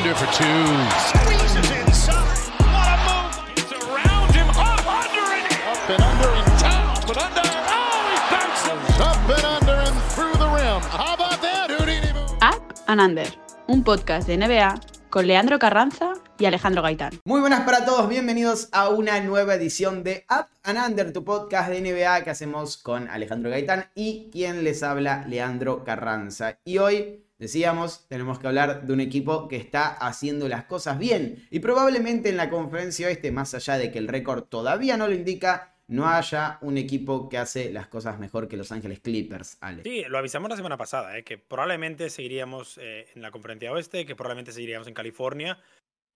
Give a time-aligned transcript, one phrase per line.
[0.00, 0.64] Under for two.
[1.12, 2.48] Squeezes inside.
[2.72, 3.36] What a move.
[3.52, 4.48] It's around him.
[4.48, 6.96] Up under and up and under and down.
[7.06, 7.44] But under.
[7.44, 8.96] Oh, he bounces.
[8.98, 10.80] Up and under and through the rim.
[10.88, 12.16] How about that, Houdini?
[12.40, 13.26] Up and Under,
[13.68, 14.80] un podcast de NBA
[15.10, 17.20] con Leandro Carranza y Alejandro Gaitán.
[17.26, 21.68] Muy buenas para todos, bienvenidos a una nueva edición de Up and Under, tu podcast
[21.68, 26.58] de NBA que hacemos con Alejandro Gaitán y quien les habla, Leandro Carranza.
[26.64, 31.46] Y hoy, decíamos, tenemos que hablar de un equipo que está haciendo las cosas bien
[31.50, 35.14] y probablemente en la conferencia oeste, más allá de que el récord todavía no lo
[35.14, 39.82] indica, no haya un equipo que hace las cosas mejor que Los Ángeles Clippers, Ale.
[39.82, 41.24] Sí, lo avisamos la semana pasada, ¿eh?
[41.24, 45.58] que probablemente seguiríamos eh, en la conferencia oeste, que probablemente seguiríamos en California.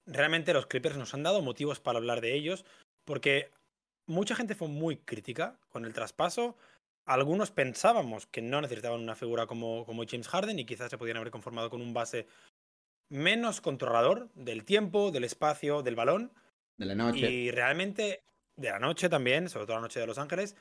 [0.07, 2.67] Realmente los Clippers nos han dado motivos para hablar de ellos,
[3.05, 3.51] porque
[4.07, 6.57] mucha gente fue muy crítica con el traspaso.
[7.07, 11.19] Algunos pensábamos que no necesitaban una figura como, como James Harden y quizás se podían
[11.19, 12.27] haber conformado con un base
[13.11, 16.33] menos controlador del tiempo, del espacio, del balón.
[16.79, 17.31] De la noche.
[17.31, 18.25] Y realmente
[18.57, 20.57] de la noche también, sobre todo la noche de Los Ángeles,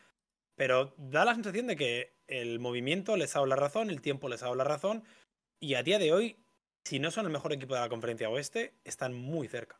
[0.56, 4.30] pero da la sensación de que el movimiento les ha dado la razón, el tiempo
[4.30, 5.04] les ha dado la razón,
[5.60, 6.38] y a día de hoy,
[6.84, 9.80] si no son el mejor equipo de la conferencia oeste, están muy cerca.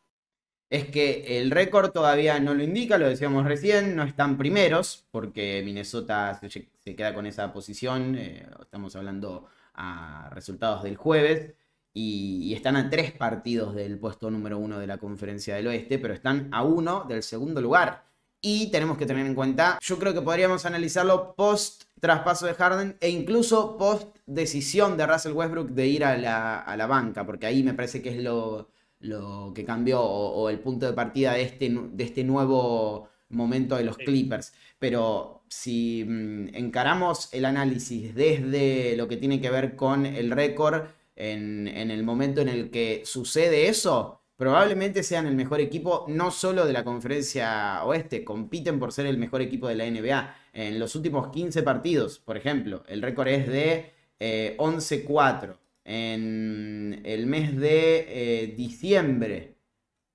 [0.74, 5.62] Es que el récord todavía no lo indica, lo decíamos recién, no están primeros, porque
[5.64, 11.54] Minnesota se, queda con esa posición, eh, estamos hablando a resultados del jueves,
[11.94, 16.00] y, y, están a tres partidos del puesto número uno de la conferencia del oeste,
[16.00, 18.06] pero están a uno del segundo lugar.
[18.42, 22.98] Y tenemos que tener en cuenta, yo creo que podríamos analizarlo post traspaso de Harden
[23.00, 27.46] e incluso post decisión de Russell Westbrook de ir a la, a la banca, porque
[27.46, 28.70] ahí me parece que es lo,
[29.04, 33.76] lo que cambió o, o, el punto de partida de este, de este nuevo momento
[33.76, 34.54] de los Clippers.
[34.80, 40.84] Pero si mmm, encaramos el análisis desde lo que tiene que ver con el récord,
[41.16, 46.32] en, en, el momento en el que sucede eso, probablemente sean el mejor equipo no
[46.32, 50.36] solo de la conferencia oeste, compiten por ser el mejor equipo de la NBA.
[50.54, 55.58] En los últimos 15 partidos, por ejemplo, el récord es de eh, 11-4.
[55.86, 59.58] En el mes de eh, diciembre,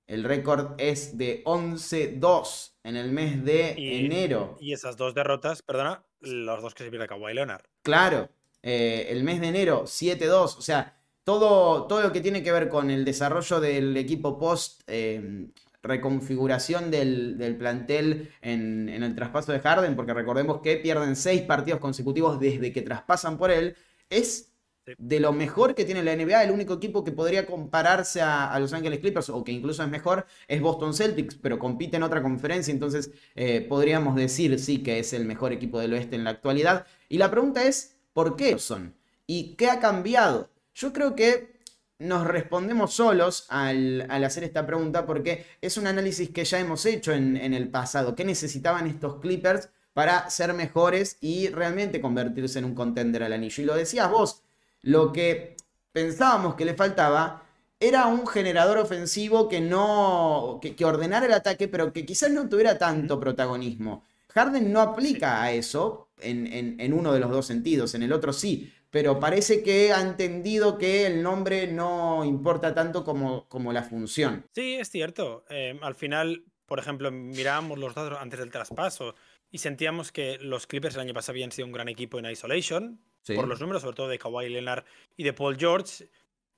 [0.07, 2.73] el récord es de 11-2.
[2.85, 4.57] En el mes de y, enero.
[4.61, 7.65] Y esas dos derrotas, perdona, los dos que se pierde Kawhi Leonard.
[7.83, 8.31] Claro,
[8.63, 12.71] eh, el mes de enero 7-2, o sea, todo, todo lo que tiene que ver
[12.71, 15.51] con el desarrollo del equipo post eh,
[15.83, 21.43] reconfiguración del, del plantel en, en, el traspaso de Harden, porque recordemos que pierden seis
[21.43, 23.77] partidos consecutivos desde que traspasan por él,
[24.11, 24.48] es
[24.97, 28.73] de lo mejor que tiene la NBA, el único equipo que podría compararse a, Los
[28.73, 32.73] Ángeles Clippers, o que incluso es mejor, es Boston Celtics, pero compite en otra conferencia,
[32.73, 36.87] entonces eh, podríamos decir sí que es el mejor equipo del oeste en la actualidad.
[37.09, 38.97] Y la pregunta es, ¿Por qué son?
[39.29, 40.51] ¿Y qué ha cambiado?
[40.75, 41.61] Yo creo que
[42.01, 46.85] nos respondemos solos al, al, hacer esta pregunta porque es un análisis que ya hemos
[46.85, 48.17] hecho en, en, el pasado.
[48.17, 53.63] ¿Qué necesitaban estos Clippers para ser mejores y realmente convertirse en un contender al anillo?
[53.63, 54.43] Y lo decías vos,
[54.83, 55.57] lo que
[55.93, 57.43] pensábamos que le faltaba
[57.81, 60.59] era un generador ofensivo que no.
[60.61, 64.05] que, que ordenara el ataque, pero que quizás no tuviera tanto protagonismo.
[64.31, 68.13] Harden no aplica a eso, en, en, en, uno de los dos sentidos, en el
[68.13, 73.73] otro sí, pero parece que ha entendido que el nombre no importa tanto como, como
[73.73, 74.45] la función.
[74.55, 75.45] Sí, es cierto.
[75.51, 79.15] Eh, al final, por ejemplo, mirábamos los datos antes del traspaso
[79.51, 83.01] y sentíamos que los Clippers el año pasado habían sido un gran equipo en isolation,
[83.35, 84.85] por los números, sobre todo de Kawhi Leonard
[85.17, 86.09] y de Paul George.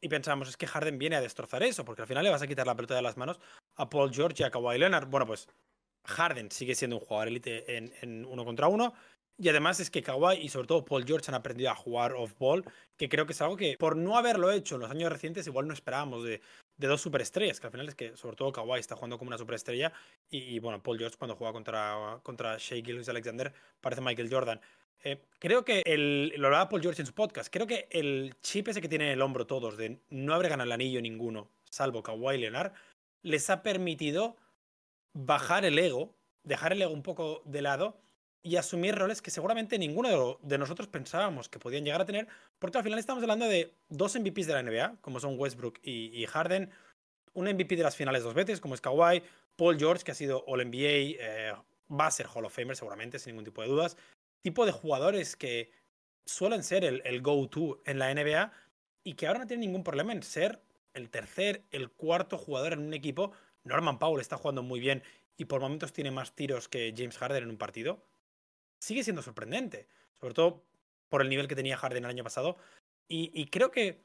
[0.03, 2.47] Y pensábamos, es que Harden viene a destrozar eso, porque al final le vas a
[2.47, 3.39] quitar la pelota de las manos
[3.77, 5.09] a Paul George y a Kawhi Leonard.
[5.09, 5.47] Bueno, pues
[6.07, 8.95] Harden sigue siendo un jugador élite en, en uno contra uno.
[9.41, 12.63] Y además es que Kawhi y sobre todo Paul George han aprendido a jugar off-ball,
[12.99, 15.67] que creo que es algo que por no haberlo hecho en los años recientes igual
[15.67, 16.43] no esperábamos de,
[16.77, 19.95] dos superestrellas, que al final es que sobre todo Kawhi está jugando como una superestrella
[20.29, 23.51] y, y bueno, Paul George cuando juega contra, contra Shea Gillis Alexander
[23.81, 24.61] parece Michael Jordan.
[25.03, 28.69] Eh, creo que el, lo hablaba Paul George en su podcast, creo que el chip
[28.69, 32.03] ese que tiene en el hombro todos de no haber ganado el anillo ninguno, salvo
[32.03, 32.73] Kawhi Leonard,
[33.23, 34.37] les ha permitido
[35.15, 36.15] bajar el ego,
[36.45, 37.99] dejar el ego un poco de lado
[38.43, 42.27] y asumir roles que seguramente ninguno de, nosotros pensábamos que podían llegar a tener,
[42.59, 46.25] porque al final estamos hablando de dos MVPs de la NBA, como son Westbrook y,
[46.27, 46.71] Harden,
[47.35, 49.23] un MVP de las finales dos veces, como es Kawhi,
[49.57, 51.55] Paul George, que ha sido All-NBA, eh,
[51.91, 53.97] va a ser Hall of Famer seguramente, sin ningún tipo de dudas,
[54.43, 55.73] tipo de jugadores que
[56.27, 58.53] suelen ser el, go-to en la NBA
[59.05, 60.63] y que ahora no tienen ningún problema en ser
[60.95, 63.33] el tercer, el cuarto jugador en un equipo.
[63.65, 65.03] Norman Powell está jugando muy bien
[65.37, 68.03] y por momentos tiene más tiros que James Harden en un partido
[68.81, 69.87] sigue siendo sorprendente,
[70.19, 70.65] sobre todo
[71.09, 72.57] por el nivel que tenía Harden el año pasado.
[73.09, 74.03] Y, y creo que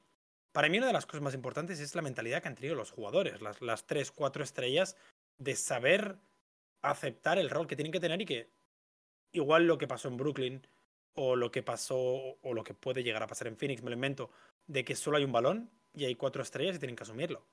[0.52, 2.92] para mí una de las cosas más importantes es la mentalidad que han tenido los
[2.92, 4.96] jugadores, las, las tres, cuatro estrellas,
[5.38, 6.18] de saber
[6.82, 8.50] aceptar el rol que tienen que tener y que
[9.36, 10.68] igual lo que pasó en Brooklyn
[11.14, 11.98] o lo que pasó
[12.42, 14.30] o lo que puede llegar a pasar en Phoenix, me lo invento,
[14.68, 17.46] de que solo hay un balón y hay cuatro estrellas y tienen que asumirlo.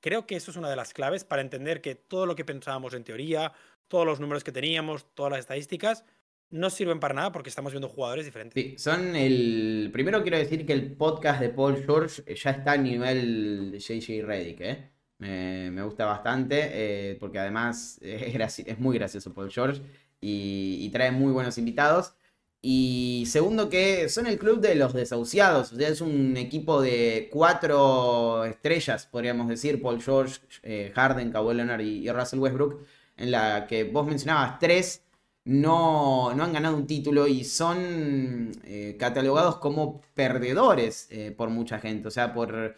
[0.00, 2.94] Creo que eso es una de las claves para entender que todo lo que pensábamos
[2.94, 3.52] en teoría,
[3.88, 6.04] todos los números que teníamos, todas las estadísticas,
[6.50, 8.62] no sirven para nada porque estamos viendo jugadores diferentes.
[8.62, 9.90] Sí, son el.
[9.92, 14.60] Primero quiero decir que el podcast de Paul George ya está a nivel JJ Reddick,
[14.60, 14.90] ¿eh?
[15.18, 19.80] Me, gusta bastante eh, porque además es, muy gracioso Paul George
[20.20, 22.14] y, trae muy buenos invitados.
[22.62, 27.28] Y segundo que son el club de los desahuciados, o sea, es un equipo de
[27.32, 32.84] cuatro estrellas, podríamos decir, Paul George, eh, Harden, Kawhi Leonard y Russell Westbrook,
[33.16, 35.02] en la que vos mencionabas tres
[35.44, 42.08] no, han ganado un título y son eh, catalogados como perdedores eh, por mucha gente,
[42.08, 42.74] o sea, por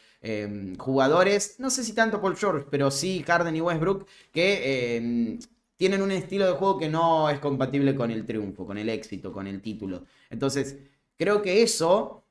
[0.77, 5.39] jugadores, no sé si tanto Paul George, pero sí Harden y Westbrook, que
[5.79, 9.33] tienen un estilo de juego que no es compatible con el triunfo, con el éxito,
[9.33, 10.05] con el título.
[10.29, 10.77] Entonces,
[11.17, 12.27] creo que eso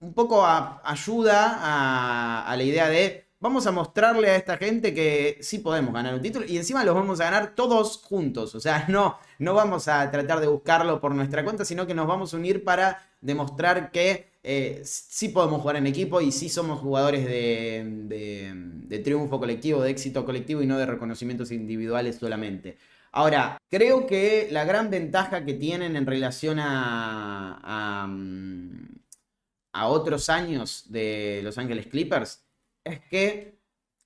[0.00, 5.58] un poco ayuda a la idea de vamos a mostrarle a esta gente que sí
[5.58, 8.54] podemos ganar un título y encima los vamos a ganar todos juntos.
[8.54, 12.06] O sea, no, no vamos a tratar de buscarlo por nuestra cuenta, sino que nos
[12.06, 16.80] vamos a unir para demostrar que eh, sí podemos jugar en equipo y sí somos
[16.80, 22.76] jugadores de, triunfo colectivo, de éxito colectivo y no de reconocimientos individuales solamente.
[23.12, 28.08] Ahora, creo que la gran ventaja que tienen en relación a, a,
[29.72, 32.44] a otros años de Los Ángeles Clippers
[32.84, 33.58] es que,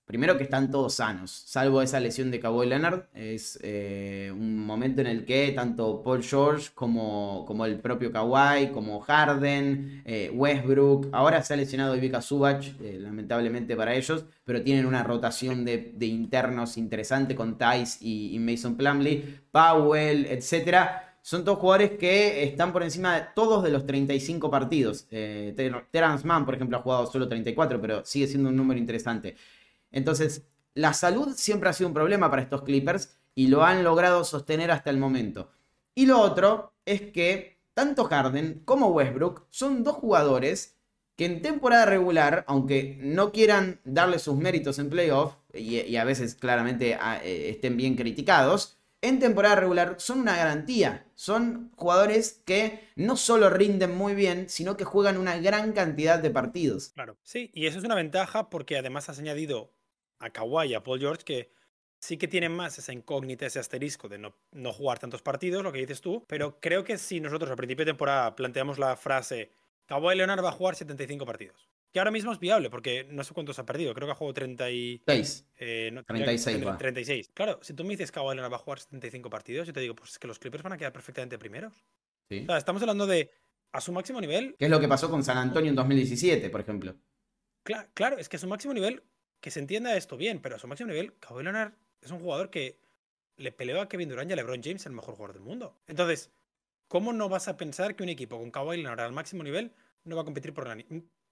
[0.06, 5.00] primero que están todos sanos, salvo esa lesión de Kawhi Leonard, es eh, un momento
[5.00, 11.43] en el que tanto Paul George como, el propio Kawhi, como Harden, eh, Westbrook, ahora
[11.43, 16.79] se ha lesionado Ivica Subach, eh, lamentablemente para ellos, pero tienen una rotación de, internos
[16.79, 23.17] interesante con Tice y, Mason Plumley, Powell, etcétera son dos jugadores que están por encima
[23.17, 25.08] de todos de los 35 partidos.
[25.11, 25.53] Eh,
[25.91, 29.35] Terence Mann, por ejemplo, ha jugado solo 34, pero sigue siendo un número interesante.
[29.90, 34.24] Entonces, la salud siempre ha sido un problema para estos Clippers y lo han logrado
[34.24, 35.50] sostener hasta el momento.
[35.94, 40.76] Y lo otro es que tanto Harden como Westbrook son dos jugadores
[41.16, 46.34] que en temporada regular, aunque no quieran darle sus méritos en playoff, y, a veces
[46.34, 51.06] claramente ah, eh, estén bien criticados, en temporada regular son una garantía.
[51.14, 56.30] Son jugadores que no solo rinden muy bien, sino que juegan una gran cantidad de
[56.30, 56.90] partidos.
[56.90, 59.72] Claro, sí, y eso es una ventaja porque además has añadido
[60.18, 61.50] a Kawhi y a Paul George que
[62.00, 65.72] sí que tienen más esa incógnita, ese asterisco de no, no jugar tantos partidos, lo
[65.72, 69.50] que dices tú, pero creo que si nosotros a principio de temporada planteamos la frase
[69.86, 73.32] Kawhi Leonard va a jugar 75 partidos, que ahora mismo es viable, porque no sé
[73.34, 75.46] cuántos ha perdido, creo que ha jugado 36.
[75.58, 77.30] Eh, 36, 36.
[77.32, 79.94] Claro, si tú me dices Kawhi Leonard va a jugar 75 partidos, yo te digo,
[79.94, 81.72] pues es que los Clippers van a quedar perfectamente primeros.
[82.28, 82.42] Sí.
[82.42, 83.30] O sea, estamos hablando de
[83.72, 84.56] a su máximo nivel.
[84.58, 86.96] ¿Qué es lo que pasó con San Antonio en 2017, por ejemplo?
[87.62, 89.02] Claro, claro, es que a su máximo nivel,
[89.40, 92.50] que se entienda esto bien, pero a su máximo nivel, Kawhi Leonard es un jugador
[92.50, 92.78] que
[93.36, 95.76] le peleó a Kevin Durant y a LeBron James el mejor jugador del mundo.
[95.86, 96.31] Entonces,
[96.88, 99.72] ¿cómo no vas a pensar que un equipo con Kawhi Leonard al máximo nivel
[100.05, 100.69] no va a competir por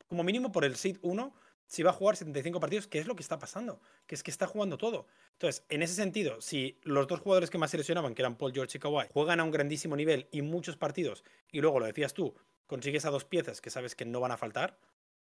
[0.07, 1.35] como mínimo por el seed 1
[1.67, 4.31] si va a jugar 75 partidos, que es lo que está pasando, que es que
[4.31, 5.07] está jugando todo.
[5.33, 8.53] Entonces, en ese sentido, si los dos jugadores que más se lesionaban, que eran Paul
[8.53, 12.13] George y Kawhi, juegan a un grandísimo nivel y muchos partidos, y luego lo decías
[12.13, 12.35] tú,
[12.67, 14.79] consigues a dos piezas que sabes que no van a faltar,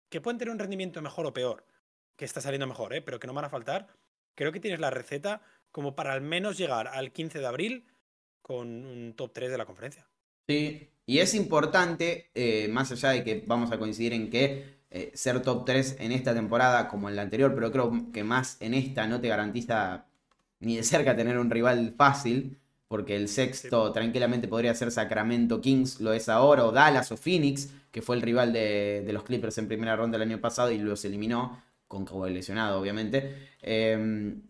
[0.09, 1.65] que pueden tener un rendimiento mejor o peor,
[2.17, 3.03] que está saliendo mejor, ¿eh?
[3.03, 3.89] pero que no van a faltar,
[4.35, 7.87] creo que tienes la receta como para al menos llegar al 15 de abril
[8.43, 10.07] con un top 3 de la conferencia.
[10.49, 15.11] Sí, y es importante, eh, más allá de que vamos a coincidir en que eh,
[15.15, 18.75] ser top 3 en esta temporada como en la anterior, pero creo que más en
[18.75, 20.07] esta no te garantiza
[20.61, 26.01] ni de cerca tener un rival fácil, porque el sexto tranquilamente podría ser Sacramento Kings,
[26.01, 29.67] lo es ahora, o Dallas o Phoenix, que fue el rival de, los Clippers en
[29.67, 31.63] primera ronda el año pasado y los eliminó,
[31.93, 33.51] con Kawhi lesionado obviamente.
[33.61, 34.41] Em,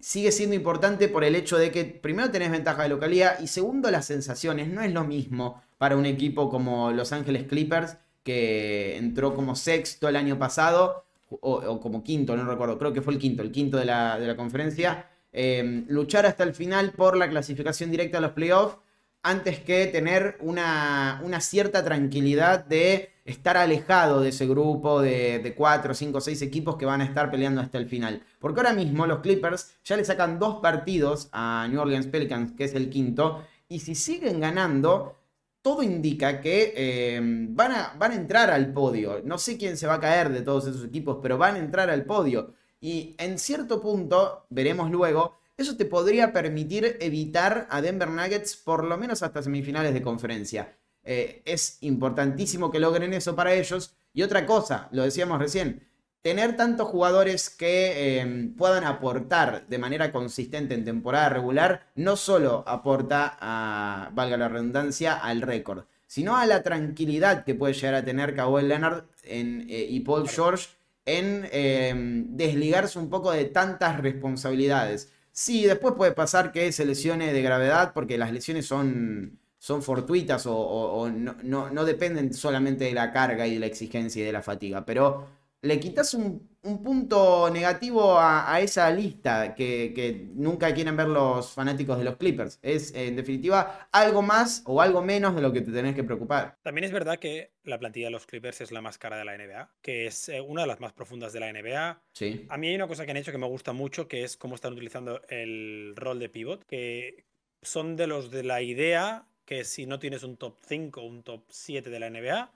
[0.00, 3.90] sigue siendo importante por el hecho de que primero tenés ventaja de localidad y segundo
[3.90, 4.68] las sensaciones.
[4.68, 10.08] No es lo mismo para un equipo como Los Ángeles Clippers que entró como sexto
[10.08, 13.78] el año pasado o, como quinto, no recuerdo, creo que fue el quinto, el quinto
[13.78, 15.08] de la, conferencia.
[15.32, 18.76] Em, luchar hasta el final por la clasificación directa a los playoffs
[19.22, 25.54] antes que tener una, una cierta tranquilidad de estar alejado de ese grupo de, de
[25.54, 28.24] 4, 5, 6 equipos que van a estar peleando hasta el final.
[28.40, 32.64] Porque ahora mismo los Clippers ya le sacan dos partidos a New Orleans Pelicans, que
[32.64, 35.16] es el quinto, y si siguen ganando,
[35.62, 39.22] todo indica que eh, van, a, van a entrar al podio.
[39.24, 41.88] No sé quién se va a caer de todos esos equipos, pero van a entrar
[41.88, 42.54] al podio.
[42.80, 48.84] Y en cierto punto, veremos luego, eso te podría permitir evitar a Denver Nuggets por
[48.84, 50.76] lo menos hasta semifinales de conferencia.
[51.04, 53.94] Eh, es importantísimo que logren eso para ellos.
[54.14, 55.86] Y otra cosa, lo decíamos recién,
[56.22, 62.62] tener tantos jugadores que em, puedan aportar de manera consistente en temporada regular no solo
[62.66, 68.04] aporta a, valga la redundancia, al récord, sino a la tranquilidad que puede llegar a
[68.04, 70.68] tener Kawhi Leonard eh, y Paul George
[71.04, 75.11] en em, desligarse un poco de tantas responsabilidades.
[75.32, 80.44] Sí, después puede pasar que se lesione de gravedad porque las lesiones son, son fortuitas
[80.46, 84.42] o, no, no dependen solamente de la carga y de la exigencia y de la
[84.42, 85.26] fatiga, pero
[85.62, 92.04] le quitas un, punto negativo a, esa lista que, nunca quieren ver los fanáticos de
[92.04, 92.60] los Clippers.
[92.62, 96.56] Es, en definitiva, algo más o algo menos de lo que te tenés que preocupar.
[96.62, 99.36] También es verdad que la plantilla de los Clippers es la más cara de la
[99.36, 102.00] NBA, que es eh, una de las más profundas de la NBA.
[102.12, 102.46] Sí.
[102.48, 104.54] A mí hay una cosa que han hecho que me gusta mucho, que es cómo
[104.54, 107.24] están utilizando el rol de pivot, que
[107.60, 111.24] son de los de la idea que si no tienes un top 5 o un
[111.24, 112.52] top 7 de la NBA,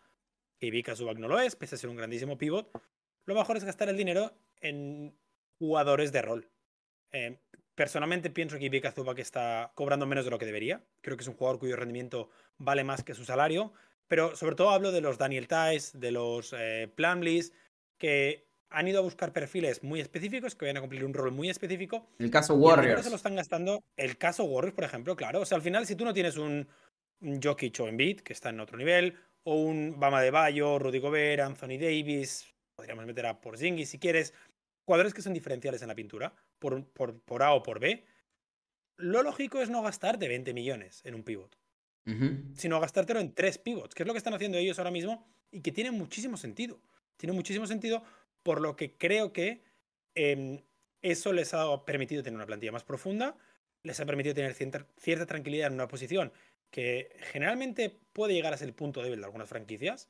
[0.60, 2.70] y Vika Zubac no lo es, pese a ser un grandísimo pivot,
[3.26, 5.14] lo mejor es gastar el dinero en
[5.58, 6.48] jugadores de rol.
[7.12, 7.38] Eh,
[7.74, 10.82] personalmente pienso que Ivica Zubac está cobrando menos de lo que debería.
[11.02, 13.72] Creo que es un jugador cuyo rendimiento vale más que su salario.
[14.08, 16.92] Pero sobre todo hablo de los Daniel Tice, de los eh,
[17.98, 21.50] que han ido a buscar perfiles muy específicos que vayan a cumplir un rol muy
[21.50, 22.08] específico.
[22.18, 23.04] El caso Warriors.
[23.04, 23.82] se lo están gastando.
[23.96, 25.40] El caso Warriors, por ejemplo, claro.
[25.40, 26.68] O sea, al final, si tú no tienes un,
[27.20, 30.98] un Jokic o Embiid, que está en otro nivel, o un Bama de Bayo, Rudy
[30.98, 34.34] Gobert, Anthony Davis, podríamos meter a Porzingis si quieres,
[34.84, 38.04] jugadores que son diferenciales en la pintura, por, por, A o por B,
[38.98, 41.58] lo lógico es no gastarte 20 millones en un pivot,
[42.54, 45.60] sino gastártelo en tres pivots, que es lo que están haciendo ellos ahora mismo y
[45.60, 46.80] que tiene muchísimo sentido.
[47.16, 48.04] Tiene muchísimo sentido
[48.44, 49.64] por lo que creo que
[50.14, 50.62] em,
[51.02, 53.36] eso les ha permitido tener una plantilla más profunda,
[53.82, 56.32] les ha permitido tener cierta, cierta tranquilidad en una posición
[56.70, 60.08] que generalmente puede llegar a ser el punto débil de algunas franquicias,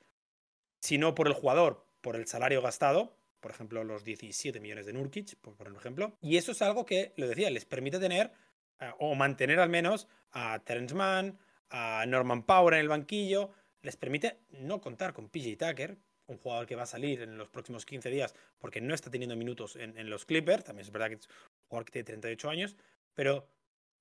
[0.83, 4.93] si no por el jugador, por el salario gastado, por ejemplo, los 17 millones de
[4.93, 6.17] Nurkic, por, por ejemplo.
[6.21, 8.31] Y eso es algo que, lo decía, les permite tener
[8.79, 11.37] eh, o mantener al menos a Terence Mann,
[11.69, 13.51] a Norman Power en el banquillo.
[13.83, 15.99] Les permite no contar con PJ Tucker,
[16.29, 19.35] un jugador que va a salir en los próximos 15 días porque no está teniendo
[19.35, 20.63] minutos en, los Clippers.
[20.63, 22.77] También es verdad que es un jugador que tiene 38 años,
[23.15, 23.49] pero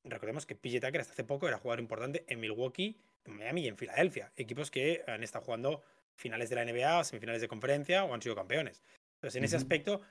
[0.03, 3.67] recordemos que PJ Tucker hasta hace poco era jugador importante en Milwaukee, en Miami y
[3.67, 4.31] en Filadelfia.
[4.35, 5.81] Equipos que han estado jugando
[6.15, 8.83] finales de la NBA, semifinales de conferencia o han sido campeones.
[9.15, 10.01] Entonces, en ese aspecto,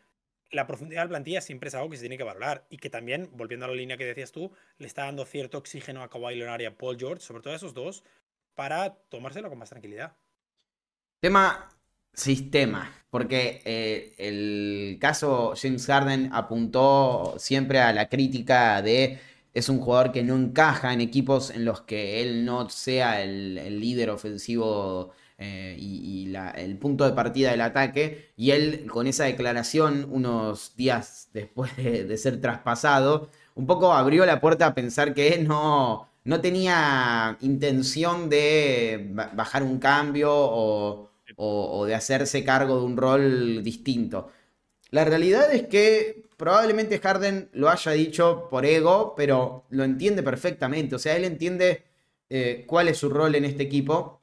[0.50, 2.90] la profundidad de la plantilla siempre es algo que se tiene que valorar y que
[2.90, 6.36] también, volviendo a la línea que decías tú, le está dando cierto oxígeno a Kawhi
[6.36, 8.04] Leonard y a Paul George, sobre todo a esos dos,
[8.54, 10.16] para tomárselo con más tranquilidad.
[11.20, 11.68] Tema
[12.12, 19.18] sistema, porque eh, el caso James Harden apuntó siempre a la crítica de
[19.52, 23.80] es un jugador que no encaja en equipos en los que él no sea el
[23.80, 28.32] líder ofensivo eh, y, el punto de partida del ataque.
[28.36, 34.40] Y él, con esa declaración, unos días después de, ser traspasado, un poco abrió la
[34.40, 41.94] puerta a pensar que no, no tenía intención de bajar un cambio o, o de
[41.94, 44.30] hacerse cargo de un rol distinto.
[44.90, 50.94] La realidad es que probablemente Harden lo haya dicho por ego, pero lo entiende perfectamente.
[50.94, 51.82] O sea, él entiende
[52.30, 54.20] eh, cuál es su rol en este equipo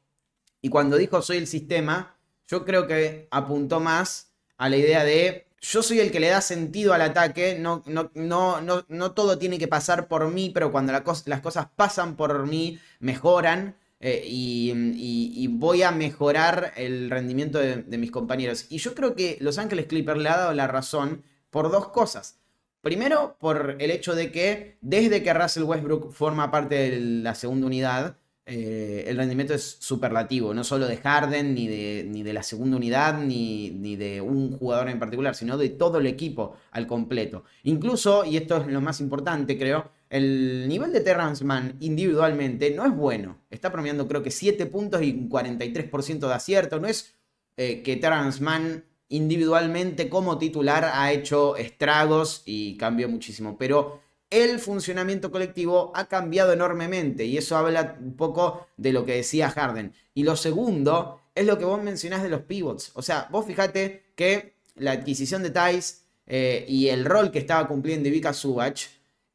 [0.61, 5.47] y cuando dijo soy el sistema, yo creo que apuntó más a la idea de
[5.61, 9.37] yo soy el que le da sentido al ataque, no, no, no, no, no todo
[9.37, 13.75] tiene que pasar por mí, pero cuando las cosas pasan por mí, mejoran.
[14.03, 18.65] Eh, y, voy a mejorar el rendimiento de, de, mis compañeros.
[18.69, 22.39] Y yo creo que Los Ángeles Clippers le ha dado la razón por dos cosas.
[22.81, 27.67] Primero, por el hecho de que desde que Russell Westbrook forma parte de la segunda
[27.67, 28.17] unidad,
[28.53, 32.75] eh, el rendimiento es superlativo, no solo de Harden, ni de, ni de la segunda
[32.75, 37.45] unidad, ni, ni, de un jugador en particular, sino de todo el equipo al completo.
[37.63, 41.45] Incluso, y esto es lo más importante, creo, el nivel de Terrence
[41.79, 43.37] individualmente no es bueno.
[43.49, 46.81] Está promediando creo que 7 puntos y un 43% de acierto.
[46.81, 47.15] No es
[47.55, 48.43] eh, que Terrence
[49.07, 54.00] individualmente como titular ha hecho estragos y cambió muchísimo, pero
[54.31, 59.51] el funcionamiento colectivo ha cambiado enormemente y eso habla un poco de lo que decía
[59.51, 59.93] Harden.
[60.13, 62.91] Y lo segundo es lo que vos mencionás de los pivots.
[62.95, 67.67] O sea, vos fijate que la adquisición de Thais eh, y el rol que estaba
[67.67, 68.87] cumpliendo Ivica Subach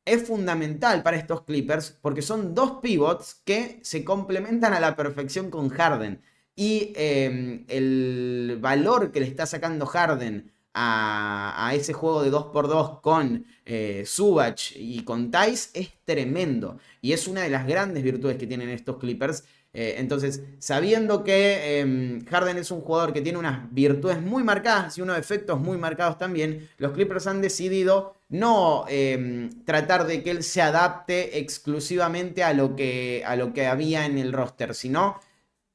[0.07, 5.51] es fundamental para estos Clippers porque son dos pivots que se complementan a la perfección
[5.51, 6.23] con Harden.
[6.55, 13.47] Y em, el valor que le está sacando Harden a, ese juego de 2x2 con
[13.65, 16.79] eh, Subach y con Tice es tremendo.
[17.01, 19.45] Y es una de las grandes virtudes que tienen estos Clippers.
[19.73, 24.99] Eh, entonces, sabiendo que em, Harden es un jugador que tiene unas virtudes muy marcadas
[24.99, 30.31] y unos efectos muy marcados también, los Clippers han decidido no em, tratar de que
[30.31, 35.21] él se adapte exclusivamente a lo, que, a lo que había en el roster, sino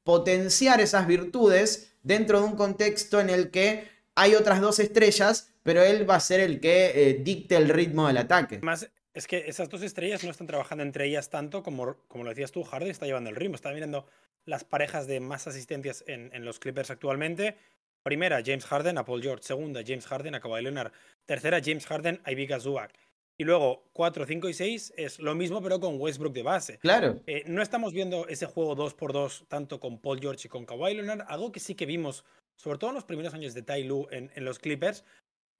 [0.04, 5.82] potenciar esas virtudes dentro de un contexto en el que hay otras dos estrellas, pero
[5.82, 8.58] él va a ser el que eh, dicte el ritmo del ataque.
[8.62, 12.30] Más es que esas dos estrellas no están trabajando entre ellas tanto como, como lo
[12.30, 13.56] decías tú, Harden está llevando el ritmo.
[13.56, 14.06] Está mirando
[14.44, 17.56] las parejas de más asistencias en, los Clippers actualmente.
[18.02, 19.44] Primera, James Harden a Paul George.
[19.44, 20.92] Segunda, James Harden a Kawhi Leonard.
[21.26, 22.92] Tercera, James Harden a Ivica Zubac.
[23.38, 26.78] Y luego 4, 5 y 6 es lo mismo, pero con Westbrook de base.
[26.78, 27.20] Claro.
[27.26, 31.26] Eh, no estamos viendo ese juego 2x2 tanto con Paul George y con Kawhi Leonard,
[31.28, 32.24] algo que sí que vimos
[32.56, 35.04] sobre todo en los primeros años de Tai Lu en, los Clippers,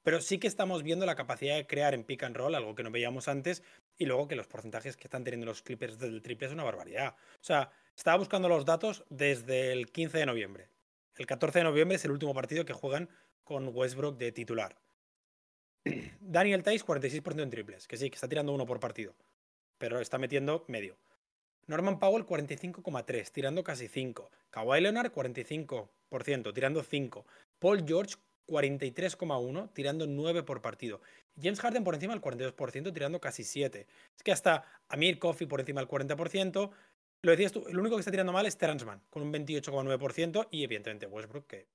[0.02, 2.82] pero sí que estamos viendo la capacidad de crear en pick and roll, algo que
[2.82, 3.62] no veíamos antes,
[3.96, 7.14] y luego que los porcentajes que están teniendo los Clippers del triple es una barbaridad.
[7.34, 10.68] O sea, estaba buscando los datos desde el 15 de noviembre.
[11.16, 13.08] El 14 de noviembre es el último partido que juegan
[13.44, 14.76] con Westbrook de titular.
[16.20, 19.14] Daniel Tice, 46% en triples, que sí, que está tirando uno por partido,
[19.78, 20.96] pero está metiendo medio.
[21.66, 24.30] Norman Powell 45,3, tirando casi 5.
[24.50, 27.26] Kawhi Leonard 45%, tirando 5.
[27.58, 28.16] Paul George
[28.46, 31.00] 43,1, tirando 9 por partido.
[31.40, 33.86] James Harden por encima del 42%, tirando casi 7.
[34.16, 36.70] Es que hasta Amir Coffey por encima del 40%.
[37.22, 40.48] Lo decías tú, el único que está tirando mal es Terrence Mann, con un 28,9%
[40.50, 41.66] y evidentemente Westbrook que...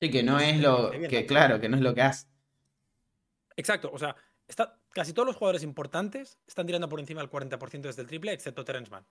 [0.00, 2.26] Sí, que no es lo que, claro, que no es lo que hace.
[3.56, 4.14] Exacto, o sea,
[4.92, 8.64] casi todos los jugadores importantes están tirando por encima del 40% desde el triple, excepto
[8.64, 9.06] Terence Mann.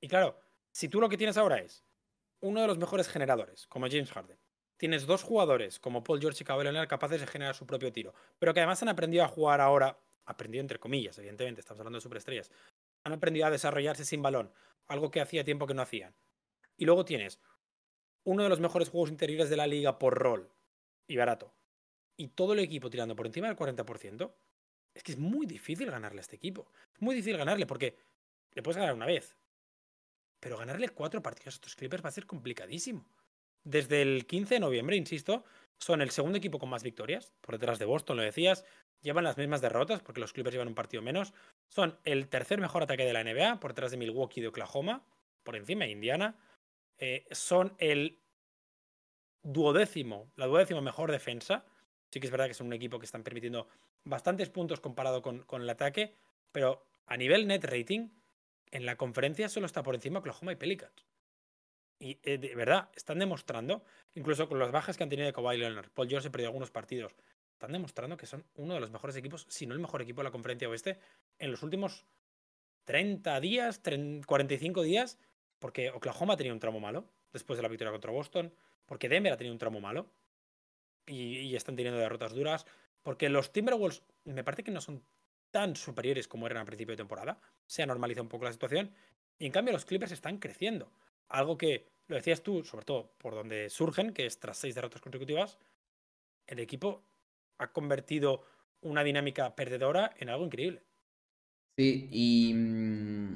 [0.00, 0.38] Y claro,
[0.72, 1.84] si tú lo que tienes ahora es
[2.40, 4.38] uno de los mejores generadores, como James Harden,
[4.76, 8.12] tienes dos jugadores como Paul George y Kawhi Leonard capaces de generar su propio tiro,
[8.38, 12.02] pero que además han aprendido a jugar ahora, aprendido entre comillas, evidentemente, estamos hablando de
[12.02, 12.50] superestrellas,
[13.04, 14.52] han aprendido a desarrollarse sin balón,
[14.86, 16.14] algo que hacía tiempo que no hacían.
[16.76, 17.40] Y luego tienes
[18.24, 20.50] uno de los mejores juegos interiores de la liga por rol
[21.06, 21.54] y barato,
[22.16, 24.34] y todo el equipo tirando por encima del 40%,
[24.94, 26.70] es que es muy difícil ganarle a este equipo.
[27.00, 27.96] Muy difícil ganarle porque
[28.52, 29.36] le puedes ganar una vez.
[30.40, 33.06] Pero ganarle cuatro partidos a estos Clippers va a ser complicadísimo.
[33.64, 35.44] Desde el 15 de noviembre, insisto,
[35.78, 38.64] son el segundo equipo con más victorias, por detrás de Boston, lo decías.
[39.02, 41.34] Llevan las mismas derrotas porque los Clippers llevan un partido menos.
[41.68, 45.04] Son el tercer mejor ataque de la NBA, por detrás de Milwaukee y de Oklahoma,
[45.42, 46.38] por encima de Indiana.
[46.98, 48.20] Eh, son el
[49.42, 51.64] duodécimo, la duodécima mejor defensa.
[52.10, 53.68] Sí que es verdad que son un equipo que están permitiendo
[54.04, 56.14] bastantes puntos comparado con, el ataque,
[56.52, 58.10] pero a nivel net rating,
[58.70, 61.06] en la conferencia solo está por encima Oklahoma y Pelicans.
[61.98, 65.56] Y eh, de verdad, están demostrando, incluso con las bajas que han tenido de Kawhi
[65.56, 67.14] Leonard, Paul George se perdió algunos partidos,
[67.52, 70.24] están demostrando que son uno de los mejores equipos, si no el mejor equipo de
[70.24, 70.98] la conferencia oeste,
[71.38, 72.04] en los últimos
[72.84, 73.80] 30 días,
[74.26, 75.18] 45 días,
[75.58, 78.52] porque Oklahoma tenía un tramo malo después de la victoria contra Boston,
[78.86, 80.10] porque Denver ha tenido un tramo malo,
[81.06, 82.66] y, están teniendo derrotas duras.
[83.04, 85.04] Porque los Timberwolves me parece que no son
[85.52, 87.38] tan superiores como eran al principio de temporada.
[87.66, 88.92] Se ha normalizado un poco la situación.
[89.38, 90.90] Y en cambio los Clippers están creciendo.
[91.28, 95.00] Algo que lo decías tú, sobre todo por donde surgen, que es tras seis derrotas
[95.00, 95.58] consecutivas,
[96.48, 97.04] el equipo
[97.58, 98.44] ha convertido
[98.80, 100.82] una dinámica perdedora en algo increíble.
[101.76, 103.34] Sí, y mm,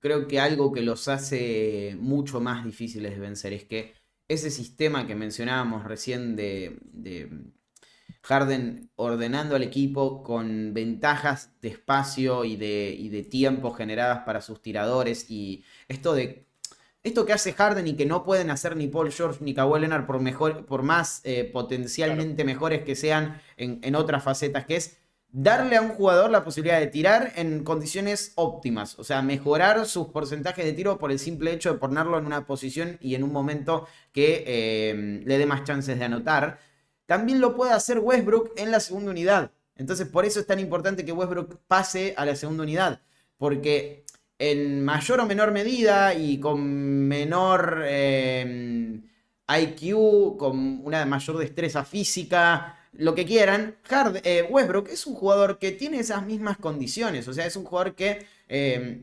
[0.00, 3.94] creo que algo que los hace mucho más difíciles de vencer es que
[4.28, 6.78] ese sistema que mencionábamos recién de,
[8.26, 14.60] Harden ordenando al equipo con ventajas de espacio y de, de, tiempo generadas para sus
[14.60, 16.44] tiradores y esto de
[17.04, 20.06] esto que hace Harden y que no pueden hacer ni Paul George ni Kawhi Leonard
[20.06, 24.98] por, mejor, por más eh, potencialmente mejores que sean en, en otras facetas, que es
[25.28, 30.08] darle a un jugador la posibilidad de tirar en condiciones óptimas, o sea, mejorar sus
[30.08, 33.32] porcentajes de tiro por el simple hecho de ponerlo en una posición y en un
[33.32, 36.58] momento que eh, le dé más chances de anotar.
[37.06, 39.50] También lo puede hacer Westbrook en la segunda unidad.
[39.76, 43.00] Entonces, por eso es tan importante que Westbrook pase a la segunda unidad,
[43.36, 44.04] porque
[44.38, 49.00] en mayor o menor medida y con menor eh,
[49.48, 55.58] IQ, con una mayor destreza física, lo que quieran, Hard, eh, Westbrook es un jugador
[55.58, 59.02] que tiene esas mismas condiciones, o sea, es un jugador que eh,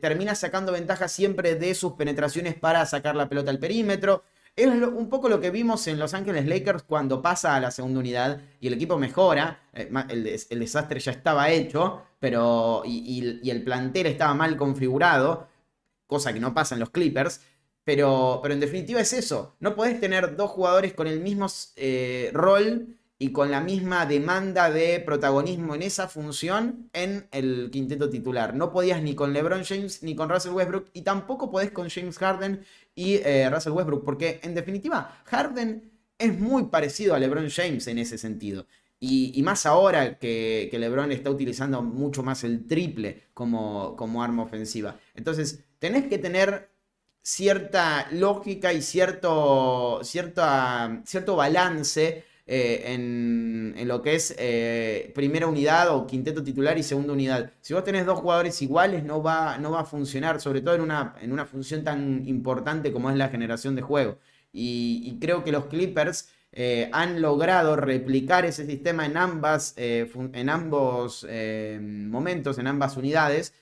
[0.00, 4.24] termina sacando ventaja siempre de sus penetraciones para sacar la pelota al perímetro,
[4.56, 8.00] Es un poco lo que vimos en Los Ángeles Lakers cuando pasa a la segunda
[8.00, 9.60] unidad y el equipo mejora.
[9.72, 12.82] Eh, el, desastre ya estaba hecho, pero.
[12.84, 15.48] Y, el plantel estaba mal configurado,
[16.06, 17.40] cosa que no pasa en los Clippers.
[17.84, 19.56] Pero, pero en definitiva es eso.
[19.60, 24.70] No podés tener dos jugadores con el mismo eh, rol y con la misma demanda
[24.70, 28.54] de protagonismo en esa función en el quinteto titular.
[28.54, 32.16] No podías ni con LeBron James ni con Russell Westbrook y tampoco podés con James
[32.16, 37.86] Harden y eh, Russell Westbrook, porque en definitiva Harden es muy parecido a LeBron James
[37.88, 38.66] en ese sentido.
[38.98, 44.42] Y, más ahora que, que, LeBron está utilizando mucho más el triple como, como arma
[44.42, 44.98] ofensiva.
[45.14, 46.70] Entonces, tenés que tener
[47.22, 56.04] cierta lógica y cierto, cierto balance eh, en, lo que es eh, primera unidad o
[56.04, 57.52] quinteto titular y segunda unidad.
[57.60, 60.80] Si vos tenés dos jugadores iguales, no va, no va a funcionar, sobre todo en
[60.80, 64.18] una, en una función tan importante como es la generación de juego.
[64.52, 71.24] Y, creo que los Clippers eh, han logrado replicar ese sistema en, ambas, en ambos
[71.80, 73.54] momentos, en ambas unidades.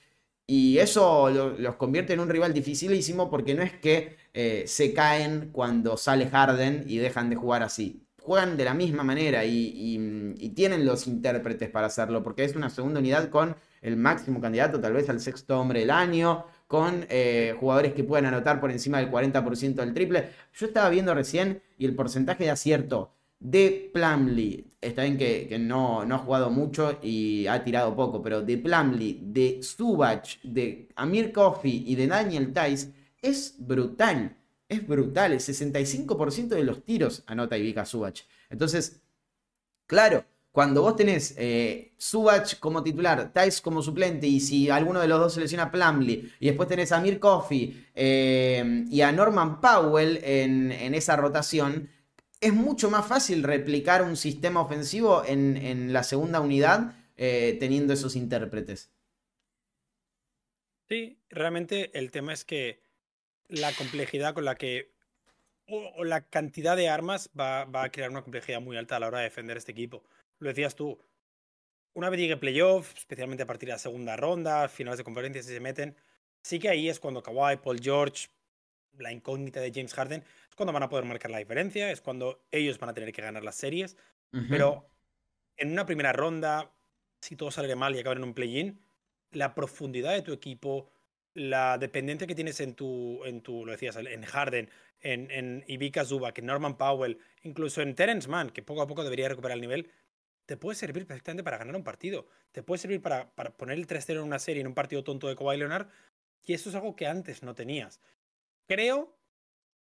[0.47, 4.17] Y eso los convierte en un rival dificilísimo porque no es que
[4.65, 9.43] se caen cuando sale Harden y dejan de jugar así juegan de la misma manera
[9.43, 14.79] y, tienen los intérpretes para hacerlo, porque es una segunda unidad con el máximo candidato,
[14.79, 18.99] tal vez al sexto hombre del año, con eh, jugadores que puedan anotar por encima
[18.99, 20.29] del 40% del triple.
[20.53, 26.01] Yo estaba viendo recién y el porcentaje de acierto de Plumlee, está bien que, no,
[26.01, 31.83] ha jugado mucho y ha tirado poco, pero de Plumlee, de Subach, de Amir Kofi
[31.87, 32.91] y de Daniel Tice
[33.23, 34.35] es brutal
[34.69, 35.33] es brutal.
[35.33, 38.21] El 65% de los tiros anota Ivica Subach.
[38.49, 39.01] Entonces,
[39.87, 45.07] claro, cuando vos tenés eh, Subach como titular, Tice como suplente, y si alguno de
[45.07, 50.19] los dos selecciona Plumlee, y después tenés a Mir Coffey eh, y a Norman Powell
[50.23, 51.89] en, esa rotación,
[52.41, 58.15] es mucho más fácil replicar un sistema ofensivo en, la segunda unidad eh, teniendo esos
[58.15, 58.91] intérpretes.
[60.87, 62.81] Sí, realmente el tema es que
[63.49, 64.91] la complejidad con la que.
[65.67, 69.19] O, la cantidad de armas va, a crear una complejidad muy alta a la hora
[69.19, 70.03] de defender este equipo.
[70.39, 70.97] Lo decías tú.
[71.93, 75.49] Una vez llegue playoff, especialmente a partir de la segunda ronda, finales de conferencia, si
[75.49, 75.95] se meten,
[76.41, 78.29] sí que ahí es cuando Kawhi, Paul George,
[78.97, 82.45] la incógnita de James Harden, es cuando van a poder marcar la diferencia, es cuando
[82.51, 83.97] ellos van a tener que ganar las series.
[84.49, 84.87] Pero
[85.57, 86.71] en una primera ronda,
[87.19, 88.79] si todo sale mal y acaban en un play-in,
[89.31, 90.91] la profundidad de tu equipo,
[91.39, 96.03] la dependencia que tienes en tu, en tu lo decías, en Harden, en, en Ivica
[96.03, 99.61] Zubac, en Norman Powell, incluso en Terence Mann, que poco a poco debería recuperar el
[99.61, 99.89] nivel,
[100.45, 102.27] te puede servir perfectamente para ganar un partido.
[102.51, 105.29] Te puede servir para, para poner el 3-0 en una serie, en un partido tonto
[105.29, 105.87] de Kawhi Leonard,
[106.43, 108.01] y eso es algo que antes no tenías.
[108.67, 109.17] Creo,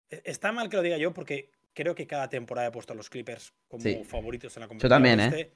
[0.09, 2.97] e, está mal que lo diga yo, porque creo que cada temporada he puesto a
[2.97, 4.89] los Clippers como favoritos en la competición.
[4.89, 5.53] Yo también, ¿eh?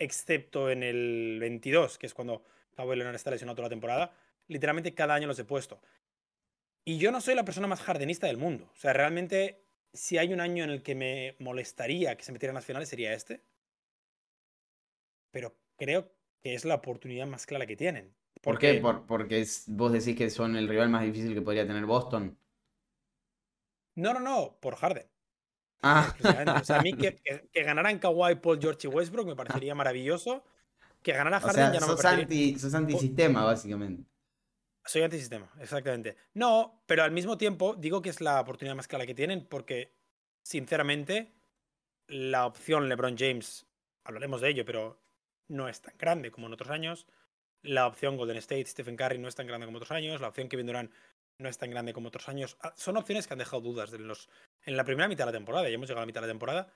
[0.00, 2.42] Excepto en el 22, que es cuando
[2.74, 4.12] Kawhi Leonard está lesionado toda la temporada
[4.48, 5.80] literalmente cada año los he puesto.
[6.84, 8.70] Y yo no soy la persona más jardenista del mundo.
[8.72, 12.54] O sea, realmente, si hay un año en el que me molestaría que se metieran
[12.54, 13.44] las finales, sería este.
[15.30, 18.14] Pero creo que es la oportunidad más clara que tienen.
[18.42, 18.82] ¿Por qué?
[19.06, 22.38] porque vos decís que son el rival más difícil que podría tener Boston.
[23.96, 25.06] No, no, no, por Harden.
[25.82, 26.14] Ah.
[26.60, 27.16] O sea, a mí que,
[27.52, 30.44] que, ganaran Kawhi, Paul George y Westbrook me parecería maravilloso.
[31.02, 34.04] Que ganara Harden ya no sos me Anti, sos antisistema, básicamente.
[34.88, 36.16] Soy antisistema, exactamente.
[36.32, 39.92] No, pero al mismo tiempo digo que es la oportunidad más clara que tienen porque,
[40.42, 41.34] sinceramente,
[42.06, 43.66] la opción LeBron James,
[44.02, 44.98] hablaremos de ello, pero
[45.48, 47.06] no es tan grande como en otros años.
[47.60, 50.22] La opción Golden State, Stephen Curry no es tan grande como otros años.
[50.22, 50.90] La opción Kevin Durant
[51.36, 52.56] no es tan grande como otros años.
[52.62, 54.30] Ah, son opciones que han dejado dudas de los,
[54.64, 55.68] en la primera mitad de la temporada.
[55.68, 56.72] Ya hemos llegado a la mitad de la temporada.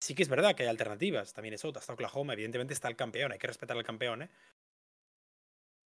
[0.00, 1.34] Sí que es verdad que hay alternativas.
[1.34, 1.80] También es otra.
[1.80, 3.32] Está Oklahoma, evidentemente está el campeón.
[3.32, 4.30] Hay que respetar al campeón, ¿eh?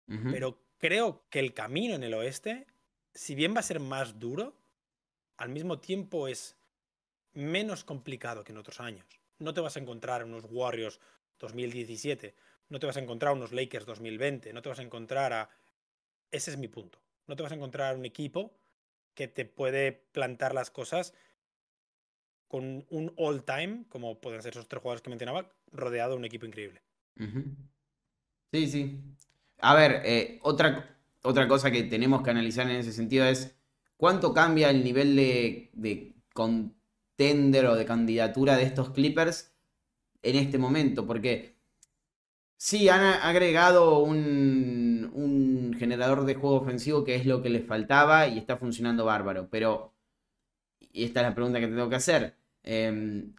[0.07, 2.67] Pero creo que el camino en el oeste,
[3.13, 4.55] si bien va a ser más duro,
[5.37, 6.55] al mismo tiempo es
[7.33, 9.05] menos complicado que en otros años.
[9.39, 10.99] No te vas a encontrar unos Warriors
[11.39, 12.35] 2017,
[12.69, 15.49] no te vas a encontrar unos Lakers 2020, no te vas a encontrar a...
[16.31, 16.99] Ese es mi punto.
[17.27, 18.53] No te vas a encontrar un equipo
[19.13, 21.13] que te puede plantar las cosas
[22.47, 26.45] con un all-time, como pueden ser esos tres jugadores que mencionaba, rodeado de un equipo
[26.45, 26.81] increíble.
[28.51, 29.01] Sí, sí.
[29.65, 33.57] A ver, eh, otra, otra cosa que tenemos que analizar en ese sentido es
[33.97, 39.55] cuánto cambia el nivel de, de contender o de candidatura de estos Clippers
[40.21, 41.55] en este momento, porque
[42.57, 48.37] sí, han agregado un, generador de juego ofensivo que es lo que les faltaba y
[48.37, 49.93] está funcionando bárbaro, pero
[50.79, 53.33] y esta es la pregunta que te tengo que hacer, em,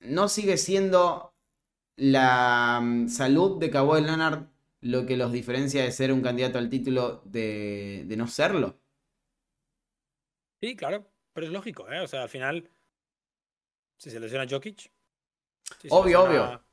[0.00, 1.32] ¿no sigue siendo
[1.96, 4.49] la mm, salud de Kawhi Leonard
[4.80, 8.80] lo que los diferencia de ser un candidato al título de, no serlo?
[10.60, 12.00] Sí, claro, pero es lógico, ¿eh?
[12.00, 12.70] O sea, al final,
[13.96, 14.90] si se lesiona Jokic.
[15.90, 16.64] obvio, obvio.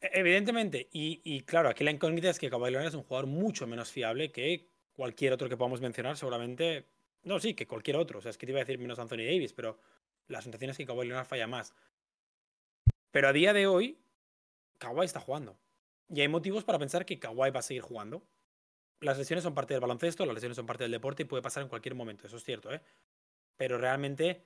[0.00, 3.90] E, evidentemente, y, claro, aquí la incógnita es que Kawhi es un jugador mucho menos
[3.90, 6.86] fiable que cualquier otro que podamos mencionar, seguramente.
[7.22, 8.18] No, sí, que cualquier otro.
[8.18, 9.80] O sea, es que te iba a decir menos Anthony Davis, pero
[10.28, 11.74] la sensación es que Kawhi Leonard falla más.
[13.10, 13.98] Pero a día de hoy,
[14.78, 15.58] Kawhi está jugando.
[16.08, 18.22] Y hay motivos para pensar que Kawhi va a seguir jugando.
[19.00, 21.62] Las lesiones son parte del baloncesto, las lesiones son parte del deporte y puede pasar
[21.62, 22.80] en cualquier momento, eso es cierto, ¿eh?
[23.56, 24.42] Pero realmente,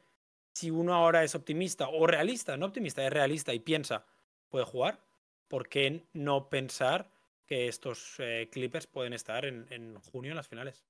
[0.53, 4.05] si uno ahora es optimista o realista, no optimista, es realista y piensa,
[4.49, 5.01] puede jugar,
[5.49, 7.11] ¿por qué no pensar
[7.47, 10.85] que estos eh, Clippers pueden estar en, junio en las finales?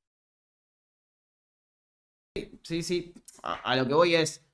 [2.62, 4.44] Sí, sí, A, lo que voy es,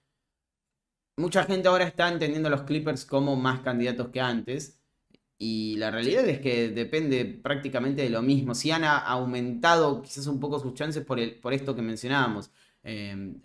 [1.16, 4.80] mucha gente ahora está entendiendo a los Clippers como más candidatos que antes.
[5.46, 8.54] Y la realidad es que depende prácticamente de lo mismo.
[8.54, 12.50] Si han aumentado quizás un poco sus chances por, el, por esto que mencionábamos.
[12.82, 13.42] Em,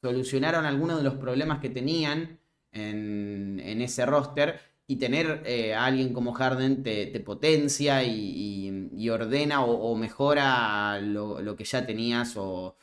[0.00, 2.38] solucionaron algunos de los problemas que tenían
[2.70, 9.96] en, ese roster y tener eh, a alguien como Harden te, potencia y, ordena o,
[9.96, 12.76] mejora lo, que ya tenías o,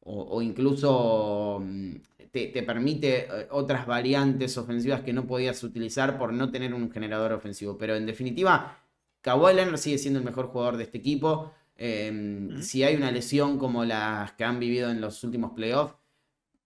[0.00, 1.62] o incluso
[2.30, 7.32] te, permite eh, otras variantes ofensivas que no podías utilizar por no tener un generador
[7.32, 7.78] ofensivo.
[7.78, 8.78] Pero en definitiva,
[9.22, 11.52] Kawhi Leonard sigue siendo el mejor jugador de este equipo.
[11.76, 15.94] Em, si hay una lesión como las que han vivido en los últimos playoffs,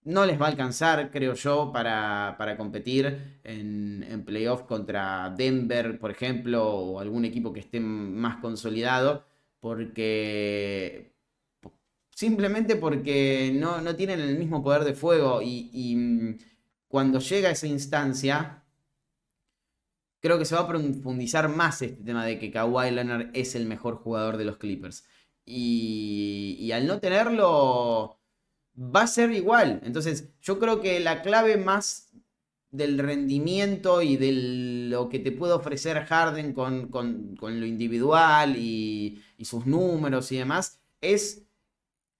[0.05, 6.11] no les va a alcanzar, creo yo, para, competir en, en playoffs contra Denver, por
[6.11, 9.25] ejemplo, o algún equipo que esté más consolidado,
[9.61, 11.12] porque
[12.15, 16.37] Simplemente porque no, tienen el mismo poder de fuego y, mm,
[16.87, 18.63] cuando llega esa instancia,
[20.19, 23.65] creo que se va a profundizar más este tema de que Kawhi Leonard es el
[23.65, 25.05] mejor jugador de los Clippers.
[25.45, 28.19] Y, y, al no tenerlo,
[28.77, 29.81] va a ser igual.
[29.83, 32.13] Entonces, yo creo que la clave más
[32.73, 34.31] del rendimiento y de
[34.89, 36.89] lo que te puede ofrecer Harden con,
[37.39, 41.42] lo individual y, y, sus números y demás es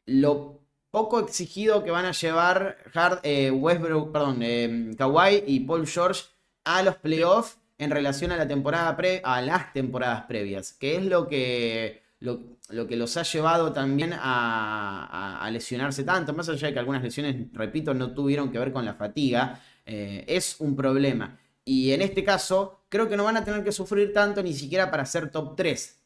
[0.06, 0.62] lo
[0.92, 6.24] poco exigido que van a llevar Hard, eh, Westbrook, perdón, eh, Kawhi y Paul George
[6.66, 11.06] a los playoffs en relación a la temporada pre, a las temporadas previas, que es
[11.06, 16.80] lo que lo, que los ha llevado también a, lesionarse tanto, más allá de que
[16.80, 21.38] algunas lesiones, repito, no tuvieron que ver con la fatiga, eh, es un problema.
[21.66, 24.90] Y en este caso, creo que no van a tener que sufrir tanto ni siquiera
[24.90, 26.02] para ser top 3.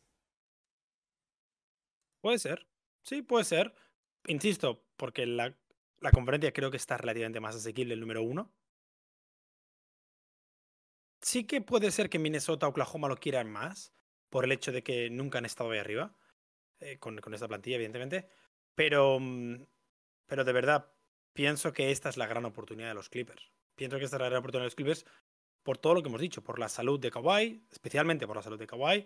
[2.22, 2.66] Puede ser,
[3.04, 3.74] sí, puede ser
[4.28, 5.56] insisto, porque la,
[6.14, 8.52] conferencia creo que está relativamente más asequible el número uno.
[11.22, 13.94] Sí que puede ser que Minnesota o Oklahoma lo quieran más,
[14.30, 16.16] por el hecho de que nunca han estado ahí arriba,
[16.80, 18.28] eh, con, esta plantilla, evidentemente.
[18.76, 19.66] Pero, mm,
[20.28, 20.92] pero de verdad,
[21.34, 23.52] pienso que esta es la gran oportunidad de los Clippers.
[23.76, 25.06] Pienso que esta es la gran oportunidad de los Clippers
[25.64, 28.60] por todo lo que hemos dicho, por la salud de Kawhi, especialmente por la salud
[28.60, 29.06] de Kawhi,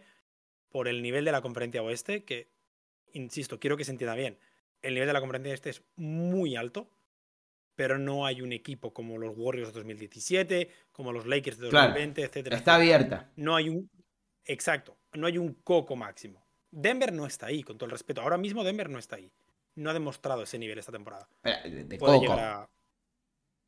[0.70, 2.52] por el nivel de la conferencia oeste, que,
[3.14, 4.38] insisto, quiero que se entienda bien
[4.82, 6.90] el nivel de la conferencia este es muy alto,
[7.76, 12.24] pero no hay un equipo como los Warriors de 2017, como los Lakers de 2020,
[12.24, 12.58] etcétera.
[12.58, 13.32] Está abierta.
[13.36, 13.90] No hay un.
[14.46, 16.46] Exacto, no hay un coco máximo.
[16.72, 18.22] Denver no está ahí, con todo el respeto.
[18.22, 19.32] Ahora mismo Denver no está ahí.
[19.76, 21.28] No ha demostrado ese nivel esta temporada.
[21.44, 22.70] de, coco.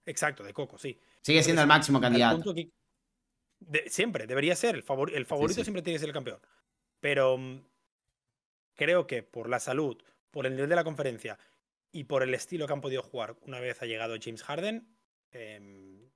[0.05, 0.99] Exacto, de coco, sí.
[1.21, 2.53] Sigue siendo el máximo candidato.
[3.87, 4.75] siempre, debería ser.
[4.75, 6.39] El, el favorito siempre tiene que ser el campeón.
[6.99, 7.61] Pero mm,
[8.75, 10.01] creo que por la salud,
[10.33, 11.37] por el nivel de la conferencia
[11.91, 14.97] y por el estilo que han podido jugar una vez ha llegado James Harden,
[15.31, 16.09] em,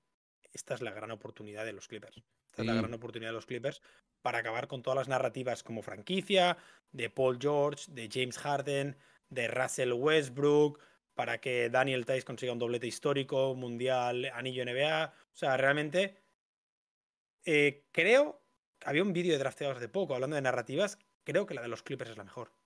[0.51, 2.23] esta es la gran oportunidad de los Clippers.
[2.47, 3.81] Esta es la gran oportunidad de los Clippers
[4.23, 6.57] para acabar con todas las narrativas como franquicia,
[6.91, 8.97] de Paul George, de James Harden,
[9.29, 10.79] de Russell Westbrook,
[11.13, 15.13] para que Daniel Tice consiga un doblete histórico, mundial, anillo NBA.
[15.31, 16.17] O sea, realmente
[17.45, 18.41] eh, creo,
[18.83, 21.83] había un vídeo de drafteados de poco hablando de narrativas, creo que la de los
[21.83, 22.56] Clippers es la mejor.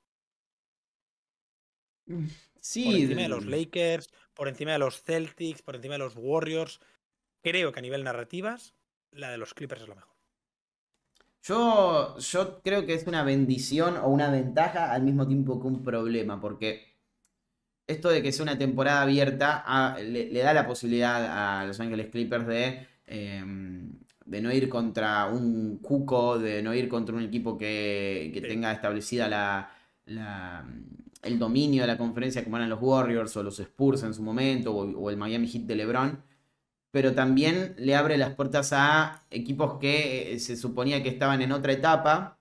[2.59, 2.85] Sí.
[2.85, 6.79] Por encima de los Lakers, por encima de los Celtics, por encima de los Warriors.
[7.41, 8.75] Creo que a nivel narrativas,
[9.11, 10.11] la de los Clippers es la mejor.
[11.43, 15.83] Yo, yo creo que es una bendición o una ventaja al mismo tiempo que un
[15.83, 16.91] problema, porque
[17.87, 22.09] esto de que sea una temporada abierta ah, le, da la posibilidad a Los Ángeles
[22.09, 23.91] Clippers de, em,
[24.25, 29.27] de no ir contra un cuco, de no ir contra un equipo que, tenga establecida
[29.27, 30.65] la,
[31.21, 34.73] el dominio de la conferencia como eran los Warriors o los Spurs en su momento
[34.73, 36.23] o, el Miami Heat de LeBron,
[36.91, 41.51] pero también le abre las puertas a equipos que eh, se suponía que estaban en
[41.51, 42.39] otra etapa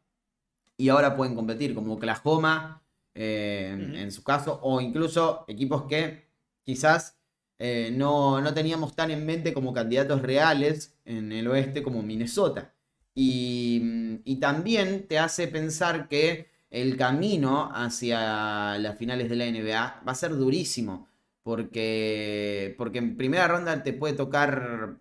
[0.76, 2.82] y ahora pueden competir, como Oklahoma
[3.14, 6.24] eh, en su caso, o incluso equipos que
[6.62, 7.20] quizás
[7.58, 12.72] eh, no, teníamos tan en mente como candidatos reales en el oeste como Minnesota.
[13.14, 20.02] Y, y también te hace pensar que el camino hacia las finales de la NBA
[20.06, 21.08] va a ser durísimo.
[21.42, 24.98] Porque, porque en primera ronda te puede tocar,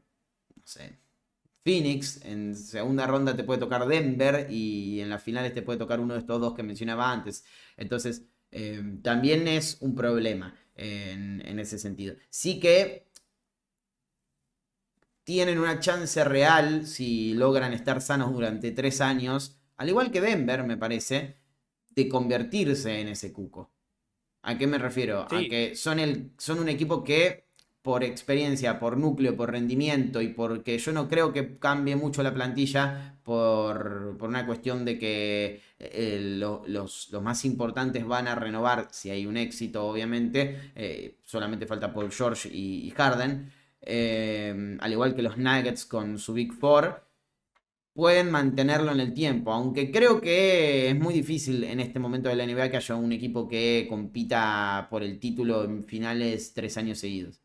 [0.55, 0.97] no sé,
[1.63, 5.99] Phoenix, en segunda ronda te puede tocar Denver y en las finales te puede tocar
[5.99, 7.43] uno de estos dos que mencionaba antes.
[7.77, 12.15] Entonces, eh, también es un problema en ese sentido.
[12.29, 13.09] Sí que
[15.29, 20.63] tienen una chance real si logran estar sanos durante tres años, al igual que Denver,
[20.63, 21.37] me parece,
[22.03, 23.71] de convertirse en ese cuco.
[24.41, 25.21] ¿A qué me refiero?
[25.21, 27.49] A que son, el, son un equipo que
[27.81, 32.33] por experiencia, por núcleo, por rendimiento y porque yo no creo que cambie mucho la
[32.33, 36.19] plantilla por, una cuestión de que eh,
[36.67, 42.11] los, más importantes van a renovar, si hay un éxito obviamente, eh, solamente falta Paul
[42.11, 47.08] George y, Harden, eh, al igual que los Nuggets con su Big Four
[47.99, 52.35] pueden mantenerlo en el tiempo, aunque creo que es muy difícil en este momento de
[52.35, 56.97] la NBA que haya un equipo que compita por el título en finales tres años
[56.97, 57.41] seguidos.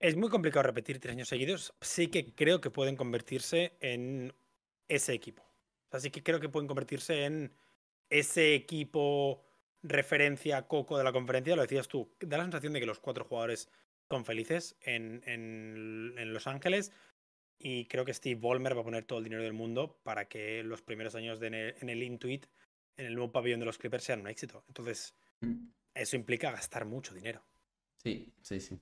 [0.00, 1.74] Es muy complicado repetir tres años seguidos.
[1.82, 4.32] Sí que creo que pueden convertirse en
[4.88, 5.44] ese equipo.
[5.90, 7.52] Así que creo que pueden convertirse en
[8.08, 9.44] ese equipo
[9.82, 11.56] referencia coco de la conferencia.
[11.56, 12.10] Lo decías tú.
[12.20, 13.68] Da la sensación de que los cuatro jugadores
[14.08, 16.92] son felices en, Los Ángeles.
[17.58, 20.62] Y creo que Steve Ballmer va a poner todo el dinero del mundo para que
[20.62, 22.46] los primeros años en, el, Intuit,
[22.96, 24.64] en el nuevo pabellón de los Clippers, sean un éxito.
[24.68, 25.66] Entonces, mm.
[25.94, 27.42] eso implica gastar mucho dinero.
[27.96, 28.78] Sí, sí, sí.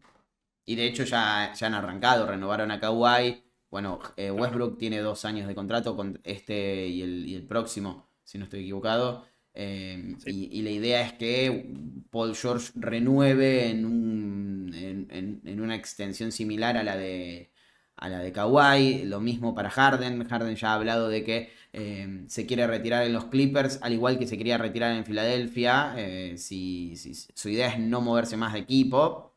[0.66, 3.44] Y de hecho ya, ya han arrancado, renovaron a Kawhi.
[3.70, 8.44] Bueno, eh, Westbrook tiene dos años de contrato con este y el, próximo, si no
[8.44, 9.26] estoy equivocado.
[9.54, 11.72] Eh, y, la idea es que
[12.10, 17.50] Paul George renueve en, un, en una extensión similar a la de
[17.96, 20.24] a la de Kawhi, lo mismo para Harden.
[20.28, 24.18] Harden ya ha hablado de que eh, se quiere retirar en los Clippers, al igual
[24.18, 25.94] que se quería retirar en Filadelfia.
[25.96, 29.34] Eh, si, su idea es no moverse más de equipo,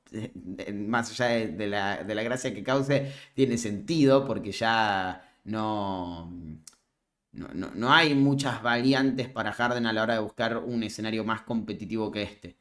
[0.74, 6.32] más allá de, la, gracia que cause, tiene sentido porque ya no,
[7.32, 12.12] no, hay muchas variantes para Harden a la hora de buscar un escenario más competitivo
[12.12, 12.58] que este.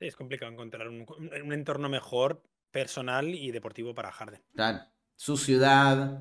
[0.00, 2.42] es complicado encontrar un entorno mejor
[2.76, 4.42] personal y deportivo para Harden.
[4.54, 4.80] Claro.
[5.16, 6.20] Su ciudad,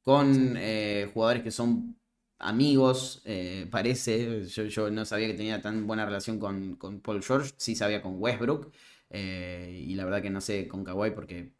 [0.00, 2.00] con eh, jugadores que son
[2.38, 4.46] amigos, eh, parece.
[4.46, 8.72] Yo, no sabía que tenía tan buena relación con, Paul George, sí sabía con Westbrook.
[9.10, 11.52] Eh, y la verdad que no sé con Kawhi porque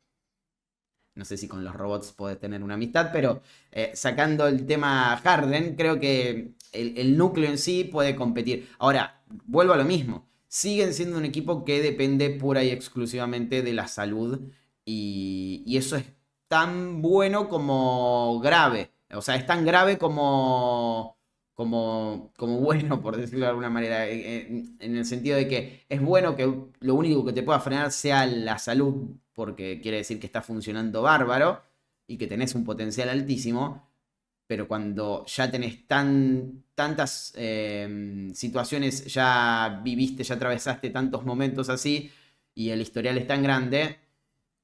[1.15, 3.43] no sé si con los robots puedes tener una amistad, pero
[3.93, 8.71] sacando el tema Harden, creo que el, el, núcleo en sí puede competir.
[8.79, 13.73] Ahora, vuelvo a lo mismo siguen siendo un equipo que depende pura y exclusivamente de
[13.73, 14.53] la salud.
[14.85, 16.05] Y, eso es
[16.47, 18.93] tan bueno como grave.
[19.13, 21.19] O sea, es tan grave como,
[21.55, 24.07] como, bueno, por decirlo de alguna manera.
[24.09, 26.45] En, el sentido de que es bueno que
[26.81, 31.03] lo único que te pueda frenar sea la salud, porque quiere decir que está funcionando
[31.03, 31.63] bárbaro
[32.07, 33.89] y que tenés un potencial altísimo
[34.47, 42.11] pero cuando ya tenés tan, tantas em, situaciones, ya viviste, ya atravesaste tantos momentos así,
[42.55, 43.99] y el historial es tan grande,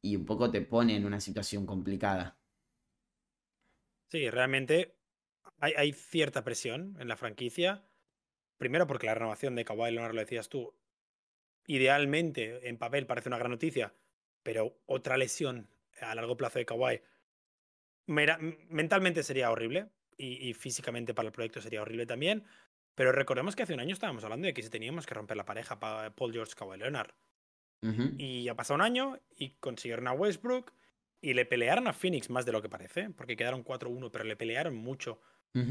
[0.02, 2.36] y un poco te pone en una situación complicada.
[4.08, 4.96] Sí, realmente
[5.60, 7.84] hay, cierta presión en la franquicia.
[8.56, 10.74] Primero porque la renovación de Kawhi Leonard, lo decías tú,
[11.66, 13.94] idealmente en papel parece una gran noticia,
[14.42, 15.68] pero otra lesión
[16.00, 17.00] a largo plazo de Kawhi
[18.10, 22.44] mentalmente sería horrible y, físicamente para el proyecto sería horrible también.
[22.94, 25.46] Pero recordemos que hace un año estábamos hablando de que si teníamos que romper la
[25.46, 27.14] pareja para Paul George Kawhi Leonard.
[28.18, 30.74] Y ha pasado un año y consiguieron a Westbrook
[31.22, 34.36] y le pelearon a Phoenix más de lo que parece, porque quedaron 4-1, pero le
[34.36, 35.20] pelearon mucho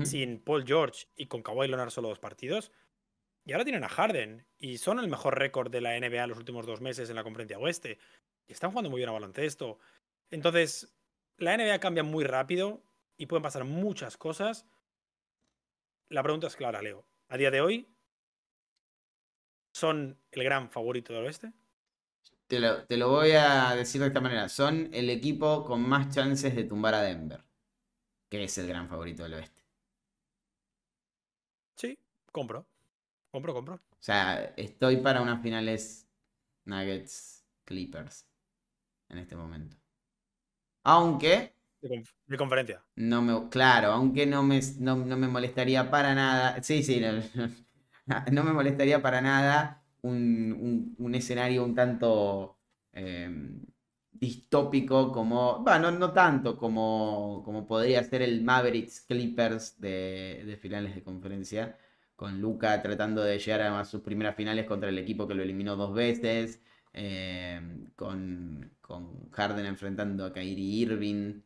[0.03, 2.71] sin Paul George y con Kawhi Leonard solo dos partidos.
[3.45, 6.65] Y ahora tienen a Harden y son el mejor récord de la NBA los últimos
[6.65, 7.99] dos meses en la conferencia oeste.
[8.47, 9.79] Y están jugando muy bien a baloncesto.
[10.31, 10.98] Entonces,
[11.39, 12.83] la NBA cambia muy rápido
[13.17, 14.65] y pueden pasar muchas cosas.
[16.09, 17.05] La pregunta es clara, Leo.
[17.27, 17.87] A día de hoy,
[19.71, 21.53] ¿son el gran favorito del oeste?
[22.47, 24.49] Te lo, voy a decir de esta manera.
[24.49, 27.43] Son el equipo con más chances de tumbar a Denver,
[28.27, 29.63] que es el gran favorito del oeste.
[31.75, 31.99] Sí,
[32.31, 32.65] Compro.
[33.31, 33.75] Compro, compro.
[33.75, 36.07] O sea, estoy para unas finales
[36.65, 38.25] Nuggets Clippers
[39.09, 39.77] en este momento.
[40.89, 41.53] Aunque.
[41.81, 42.83] De, conferencia.
[42.95, 46.61] No me, claro, aunque no me, no, me molestaría para nada.
[46.63, 52.57] Sí, sí, no, me molestaría para nada un, un, escenario un tanto
[52.91, 53.61] em,
[54.11, 55.59] distópico como.
[55.59, 61.77] Bueno, no, tanto como, como podría ser el Mavericks Clippers de, de finales de conferencia
[62.15, 65.77] con Luca tratando de llegar a sus primeras finales contra el equipo que lo eliminó
[65.77, 66.61] dos veces,
[66.93, 67.61] eh,
[67.95, 68.71] con,
[69.31, 71.41] Harden enfrentando a Kyrie Irving.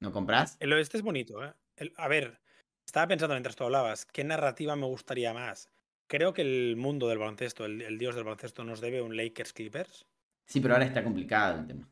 [0.00, 0.56] ¿No compras?
[0.60, 1.52] El oeste es bonito, ¿eh?
[1.96, 2.40] a ver,
[2.84, 5.70] estaba pensando mientras tú hablabas, ¿qué narrativa me gustaría más?
[6.06, 10.06] Creo que el mundo del baloncesto, el, dios del baloncesto, nos debe un Lakers Clippers.
[10.44, 11.88] Sí, pero ahora está complicado el tema.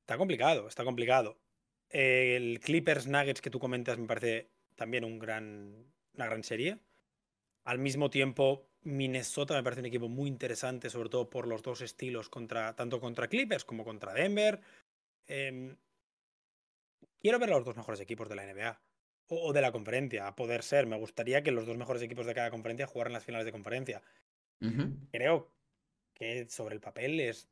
[0.00, 1.38] Está complicado, está complicado.
[1.90, 6.80] el Clippers Nuggets que tú comentas me parece también un gran, una gran serie.
[7.64, 11.80] Al mismo tiempo, Minnesota me parece un equipo muy interesante, sobre todo por los dos
[11.80, 14.60] estilos, contra, tanto contra Clippers como contra Denver.
[15.26, 15.76] Em,
[17.20, 18.80] quiero ver a los dos mejores equipos de la NBA
[19.26, 20.86] o, de la conferencia, a poder ser.
[20.86, 24.02] Me gustaría que los dos mejores equipos de cada conferencia jugaran las finales de conferencia.
[25.10, 25.50] Creo
[26.14, 27.48] que sobre el papel es,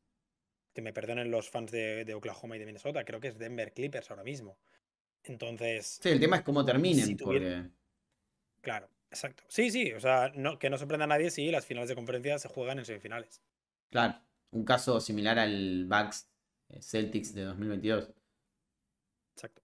[0.73, 3.73] que me perdonen los fans de, de Oklahoma y de Minnesota, creo que es Denver
[3.73, 4.57] Clippers ahora mismo.
[5.23, 5.99] Entonces.
[6.01, 7.17] Sí, el tema es cómo terminen.
[7.17, 7.65] porque...
[8.61, 9.43] Claro, exacto.
[9.47, 12.37] Sí, sí, o sea, no, que no sorprenda a nadie si las finales de conferencia
[12.37, 13.41] se juegan en semifinales.
[13.89, 14.19] Claro,
[14.51, 16.29] un caso similar al Bucks
[16.69, 18.09] eh, Celtics de 2022.
[19.35, 19.61] Exacto.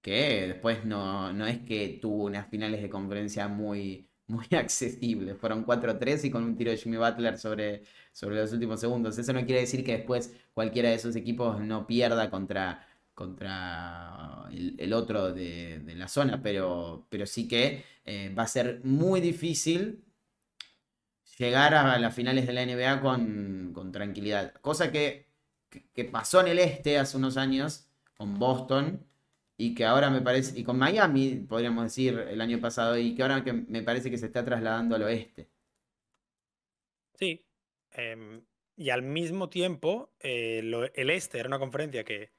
[0.00, 5.36] Que después no, no es que tuvo unas finales de conferencia muy, muy accesibles.
[5.38, 7.82] Fueron 4-3 y con un tiro de Jimmy Butler sobre,
[8.12, 9.18] sobre los últimos segundos.
[9.18, 14.92] Eso no quiere decir que después cualquiera de esos equipos no pierda contra contra el,
[14.92, 20.04] otro de, la zona, pero, pero sí que eh, va a ser muy difícil
[21.38, 24.54] llegar a las finales de la NBA con, tranquilidad.
[24.54, 25.26] Cosa que,
[25.94, 29.06] que, pasó en el este hace unos años con Boston
[29.56, 33.22] y que ahora me parece, y con Miami, podríamos decir, el año pasado, y que
[33.22, 35.48] ahora que me parece que se está trasladando al oeste.
[37.14, 37.44] Sí.
[37.92, 38.42] Em,
[38.76, 40.62] y al mismo tiempo, eh,
[40.94, 42.32] el este era una conferencia que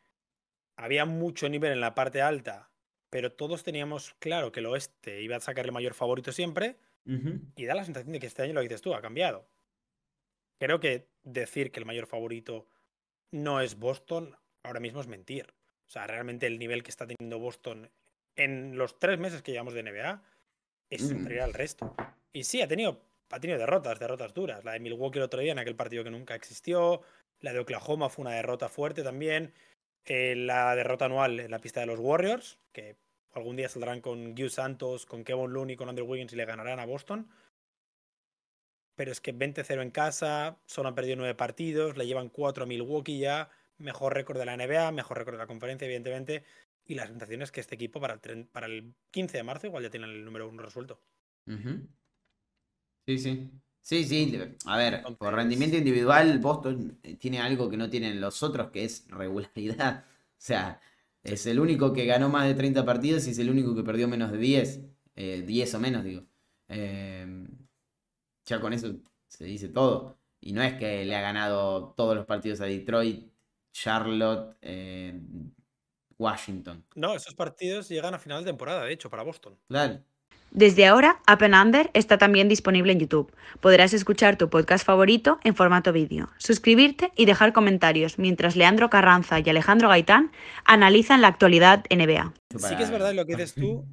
[0.76, 2.70] había mucho nivel en la parte alta,
[3.10, 6.78] pero todos teníamos claro que el oeste iba a sacar el mayor favorito siempre.
[7.56, 9.46] Y da la sensación de que este año lo dices tú, ha cambiado.
[10.58, 12.66] Creo que decir que el mayor favorito
[13.32, 15.54] no es Boston ahora mismo es mentir.
[15.86, 17.92] O sea, realmente el nivel que está teniendo Boston
[18.36, 20.24] en los tres meses que llevamos de NBA
[20.90, 21.10] es mm.
[21.10, 21.94] superior al resto.
[22.32, 24.64] Y sí, ha tenido, ha tenido derrotas, derrotas duras.
[24.64, 27.02] La de Milwaukee el otro día en aquel partido que nunca existió.
[27.42, 29.54] La de Oklahoma fue una derrota fuerte también.
[30.06, 32.98] Eh, la derrota anual en la pista de los Warriors, que
[33.34, 36.80] algún día saldrán con Gus Santos, con Kevin Looney, con Andrew Wiggins y le ganarán
[36.80, 37.30] a Boston.
[38.96, 42.68] Pero es que 20-0 en casa, solo han perdido 9 partidos, le llevan 4 a
[42.68, 46.44] Milwaukee ya, mejor récord de la NBA, mejor récord de la conferencia, evidentemente.
[46.86, 49.84] Y la sensación es que este equipo para el, para el 15 de marzo igual
[49.84, 51.00] ya tiene el número 1 resuelto.
[53.08, 53.52] Sí, sí.
[53.84, 58.42] Sí, sí, a ver, por rendimiento individual, Boston eh, tiene algo que no tienen los
[58.42, 60.06] otros, que es regularidad.
[60.44, 60.82] O sea,
[61.24, 64.10] es el único que ganó más de 30 partidos y es el único que perdió
[64.10, 64.82] menos de 10.
[65.16, 66.24] 10 eh, o menos, digo.
[66.68, 67.48] Em,
[68.46, 68.94] ya con eso
[69.30, 70.18] se dice todo.
[70.42, 73.32] Y no es que le ha ganado todos los partidos a Detroit,
[73.72, 75.18] Charlotte, eh,
[76.18, 76.86] Washington.
[76.96, 79.58] No, esos partidos llegan a final de temporada, de hecho, para Boston.
[79.70, 80.04] Claro.
[80.56, 83.36] Desde ahora, Up and Under está también disponible en YouTube.
[83.60, 89.40] Podrás escuchar tu podcast favorito en formato vídeo, suscribirte y dejar comentarios mientras Leandro Carranza
[89.40, 90.32] y Alejandro Gaitán
[90.64, 92.36] analizan la actualidad NBA.
[92.56, 93.88] Sí que es verdad lo que dices tú,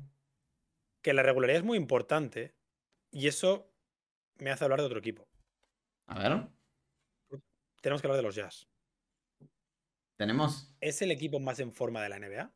[1.03, 2.55] que la regularidad es muy importante
[3.11, 3.73] y eso
[4.37, 5.27] me hace hablar de otro equipo.
[6.09, 6.47] A ver.
[7.81, 8.69] Tenemos que hablar de los Jazz.
[10.19, 10.75] ¿Tenemos?
[10.83, 12.53] ¿Es el equipo más en forma de la NBA?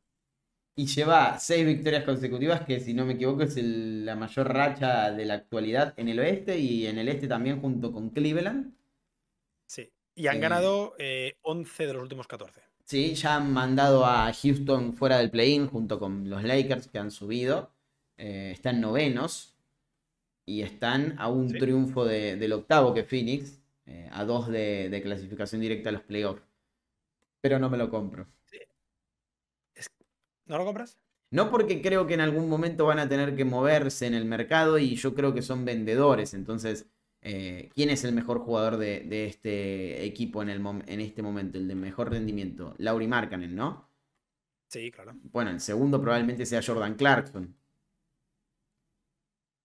[0.77, 5.25] Y lleva seis victorias consecutivas, que si no me equivoco es la mayor racha de
[5.25, 8.75] la actualidad en el oeste y en el este también junto con Cleveland.
[9.67, 10.95] Sí, y han eh, ganado
[11.43, 12.61] 11 eh, de los últimos 14.
[12.85, 17.11] Sí, ya han mandado a Houston fuera del play-in junto con los Lakers que han
[17.11, 17.71] subido.
[18.17, 19.57] Eh, están novenos
[20.45, 23.61] y están a un triunfo del octavo que Phoenix,
[24.11, 26.43] a dos de, de clasificación directa a los playoffs.
[27.41, 28.27] Pero no me lo compro.
[30.47, 30.99] ¿No lo compras?
[31.31, 34.79] No porque creo que en algún momento van a tener que moverse en el mercado
[34.79, 36.33] y yo creo que son vendedores.
[36.33, 36.87] Entonces,
[37.23, 41.59] eh, ¿quién es el mejor jugador de, este equipo en, el en este momento?
[41.59, 42.75] El de mejor rendimiento.
[42.79, 43.89] Lauri Markkanen, ¿no?
[44.69, 45.15] Sí, claro.
[45.33, 47.57] Bueno, el segundo probablemente sea Jordan Clarkson.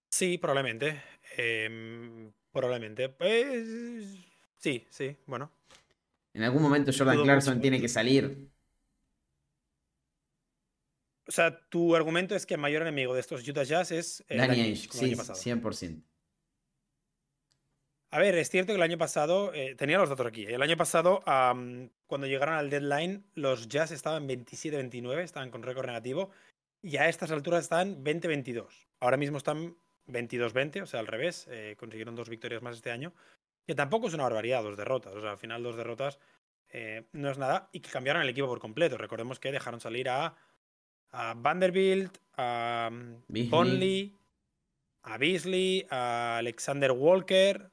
[0.10, 1.02] Sí, probablemente.
[1.38, 3.10] Em, probablemente.
[3.10, 4.08] Pues,
[4.58, 5.52] sí, sí, bueno.
[6.34, 8.50] En algún momento Jordan Clarkson tiene que salir.
[11.30, 14.40] O sea, tu argumento es que el mayor enemigo de estos Utah Jazz es el
[14.40, 16.02] Danny Ainge, sí, 100%.
[18.10, 20.76] A ver, es cierto que el año pasado, eh, tenía los datos aquí, el año
[20.76, 26.32] pasado, cuando llegaron al deadline, los Jazz estaban 27-29, estaban con récord negativo,
[26.82, 28.88] y a estas alturas están 20-22.
[29.00, 29.78] Ahora mismo están
[30.08, 33.14] 22-20, o sea, al revés, eh, consiguieron dos victorias más este año,
[33.68, 36.18] que tampoco es una barbaridad, dos derrotas, o sea, al final dos derrotas
[36.70, 38.98] eh, no es nada, y que cambiaron el equipo por completo.
[38.98, 40.36] Recordemos que dejaron salir a,
[41.12, 42.90] a Vanderbilt, a
[43.50, 44.16] Conley,
[45.04, 47.72] a Beasley, a Alexander Walker,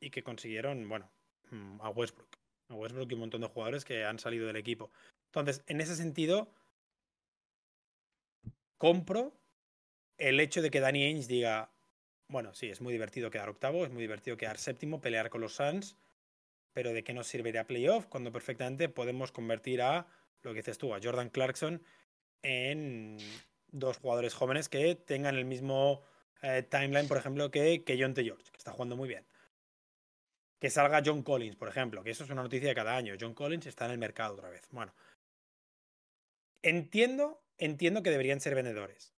[0.00, 1.10] y que consiguieron, bueno,
[1.50, 2.36] mm, a Westbrook.
[2.68, 4.90] A Westbrook y un montón de jugadores que han salido del equipo.
[5.26, 6.52] Entonces, en ese sentido,
[8.78, 9.32] compro
[10.18, 11.70] el hecho de que Danny Ainge diga,
[12.28, 15.54] bueno, sí, es muy divertido quedar octavo, es muy divertido quedar séptimo, pelear con los
[15.54, 15.96] Suns,
[16.72, 20.06] pero ¿de qué nos serviría playoff cuando perfectamente podemos convertir a,
[20.42, 21.82] lo que dices tú, a Jordan Clarkson
[22.42, 23.18] en
[23.68, 26.02] dos jugadores jóvenes que tengan el mismo
[26.42, 28.24] eh, timeline, por ejemplo, que, que John T.
[28.24, 29.24] George, que está jugando muy bien
[30.62, 33.16] que salga John Collins, por ejemplo, que eso es una noticia de cada año.
[33.20, 34.68] John Collins está en el mercado otra vez.
[34.70, 34.94] Bueno,
[36.62, 39.12] entiendo, entiendo que deberían ser vendedores.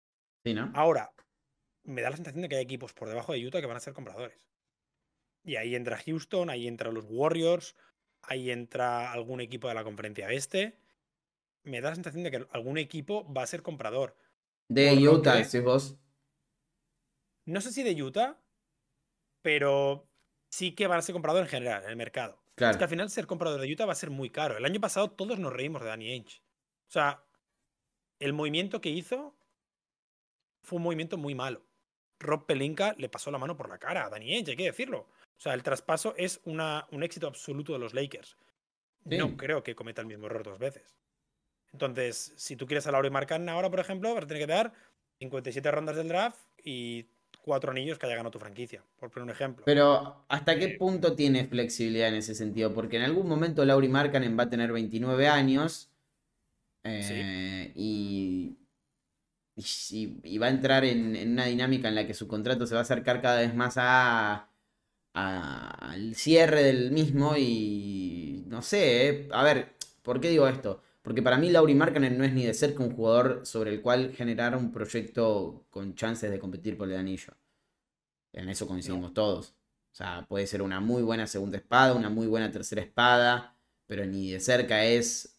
[0.46, 0.72] Sí, ¿no?
[0.74, 1.12] Ahora,
[1.84, 3.82] me da la sensación de que hay equipos por debajo de Utah que van a
[3.82, 4.48] ser compradores.
[5.44, 7.76] Y ahí entra Houston, ahí entra los Warriors,
[8.22, 10.78] ahí entra algún equipo de la conferencia este.
[11.64, 14.16] Me da la sensación de que algún equipo va a ser comprador.
[14.68, 15.98] De Utah, si vos.
[17.46, 18.40] No sé si de Utah,
[19.42, 20.08] pero
[20.50, 22.42] sí que van a ser compradores en general, en el mercado.
[22.56, 24.58] Es que al final ser comprador de Utah va a ser muy caro.
[24.58, 26.42] El año pasado todos nos reímos de Danny Ainge.
[26.88, 27.24] O sea,
[28.20, 29.36] el movimiento que hizo
[30.62, 31.66] fue un movimiento muy malo.
[32.20, 35.00] Rob Pelinka le pasó la mano por la cara a Danny Ainge, hay que decirlo.
[35.00, 38.38] O sea, el traspaso es una, un éxito absoluto de los Lakers.
[39.04, 40.96] No creo que cometa el mismo error dos veces.
[41.74, 44.74] Entonces, si tú quieres a Lauri Marcan ahora, por ejemplo, vas a tener que dar
[45.20, 47.08] 57 rondas del draft y
[47.44, 49.66] cuatro anillos que haya ganado tu franquicia, por poner un ejemplo.
[49.66, 52.74] Pero, ¿hasta qué punto tiene flexibilidad en ese sentido?
[52.74, 55.90] Porque en algún momento Lauri Markkanen va a tener 29 años
[56.84, 58.58] eh, y,
[59.56, 62.84] y, va a entrar en, una dinámica en la que su contrato se va a
[62.84, 64.50] acercar cada vez más a,
[65.14, 70.82] al cierre del mismo y no sé, eh, a ver, ¿por qué digo esto?
[71.04, 74.14] Porque para mí Lauri Markkanen no es ni de cerca un jugador sobre el cual
[74.16, 77.34] generar un proyecto con chances de competir por el anillo.
[78.32, 79.50] En eso coincidimos todos.
[79.92, 84.06] O sea, puede ser una muy buena segunda espada, una muy buena tercera espada, pero
[84.06, 85.38] ni de cerca es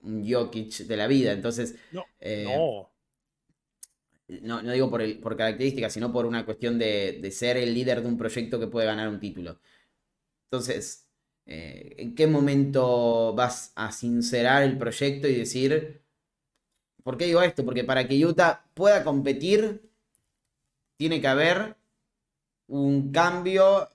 [0.00, 1.32] un Jokic de la vida.
[1.32, 2.04] Entonces, no.
[2.20, 2.46] Eh,
[4.42, 4.62] no.
[4.62, 4.72] no.
[4.72, 8.08] digo por, el, por características, sino por una cuestión de, de ser el líder de
[8.08, 9.60] un proyecto que puede ganar un título.
[10.44, 11.05] Entonces,
[11.46, 16.02] eh, ¿En qué momento vas a sincerar el proyecto y decir,
[17.04, 17.64] ¿por qué digo esto?
[17.64, 19.88] Porque para que Utah pueda competir,
[20.96, 21.76] tiene que haber
[22.66, 23.88] un cambio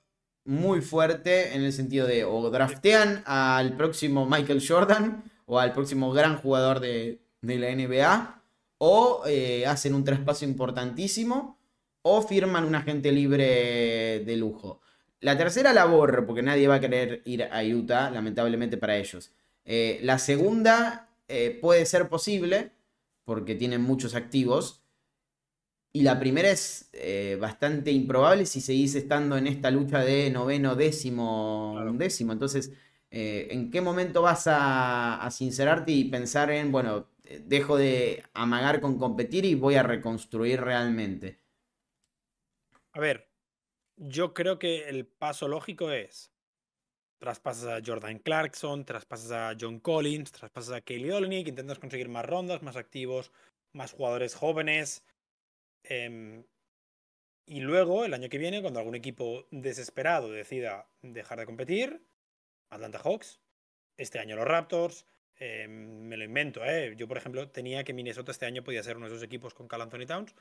[0.45, 6.11] muy fuerte en el sentido de o draftean al próximo Michael Jordan o al próximo
[6.11, 8.43] gran jugador de, la NBA
[8.77, 11.59] o eh, hacen un traspaso importantísimo
[12.01, 14.81] o firman un agente libre de lujo.
[15.21, 19.31] La tercera la borro porque nadie va a querer ir a Utah, lamentablemente para ellos.
[19.65, 22.71] Eh, la segunda eh, puede ser posible
[23.23, 24.83] porque tienen muchos activos.
[25.93, 30.75] Y la primera es eh, bastante improbable si seguís estando en esta lucha de noveno,
[30.75, 32.33] décimo, décimo.
[32.33, 32.71] Entonces,
[33.11, 37.07] ¿en qué momento vas a, a sincerarte y pensar en, bueno,
[37.45, 41.39] dejo de amagar con competir y voy a reconstruir realmente?
[42.93, 43.30] A ver,
[44.01, 46.31] yo creo que el paso lógico es
[47.19, 52.25] traspasas a Jordan Clarkson, traspasas a John Collins, traspasas a Kelly Olenek, intentas conseguir más
[52.25, 53.31] rondas, más activos,
[53.73, 55.05] más jugadores jóvenes.
[55.83, 56.43] Em,
[57.45, 62.03] y luego, el año que viene, cuando algún equipo desesperado decida dejar de competir,
[62.71, 63.39] Atlanta Hawks,
[63.97, 66.95] este año los Raptors, em, me lo invento, ¿eh?
[66.97, 69.67] Yo, por ejemplo, tenía que Minnesota este año podía ser uno de esos equipos con
[69.67, 70.33] Cal Anthony Towns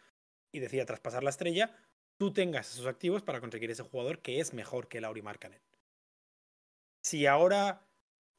[0.51, 1.77] y decía traspasar la estrella,
[2.21, 5.63] tú tengas esos activos para conseguir ese jugador que es mejor que Lauri Markkanen.
[7.03, 7.89] Si ahora,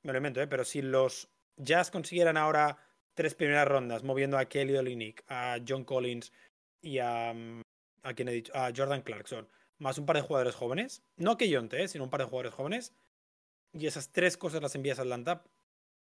[0.03, 0.45] me lo invento, ¿eh?
[0.45, 2.77] pero si los Jazz consiguieran ahora
[3.15, 6.32] tres primeras rondas moviendo a Kelly Olynyk, a John Collins
[6.79, 7.61] y a, mm,
[8.03, 9.47] a quien he dicho, a Jordan Clarkson,
[9.79, 11.88] más un par de jugadores jóvenes, no que Yonte, ¿eh?
[11.88, 12.93] sino un par de jugadores jóvenes,
[13.73, 15.43] y esas tres cosas las envías a Atlanta,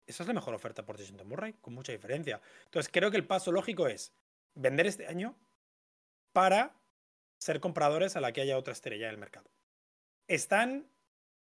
[0.05, 2.41] esa es la mejor oferta por Jason Murray, con mucha diferencia.
[2.65, 4.11] Entonces creo que el paso lógico es
[4.53, 5.37] vender este año
[6.33, 6.78] para
[7.39, 9.49] ser compradores a la que haya otra estrella en el mercado.
[10.27, 10.87] Están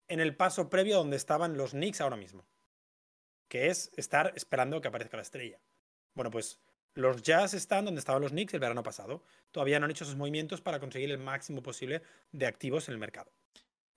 [0.07, 2.45] en el paso previo donde estaban los Knicks ahora mismo,
[3.49, 5.59] que es estar esperando que aparezca la estrella.
[6.15, 6.59] Bueno, pues
[6.95, 9.23] los Jazz están donde estaban los Knicks el verano pasado.
[9.51, 12.99] Todavía no han hecho esos movimientos para conseguir el máximo posible de activos en el
[12.99, 13.31] mercado.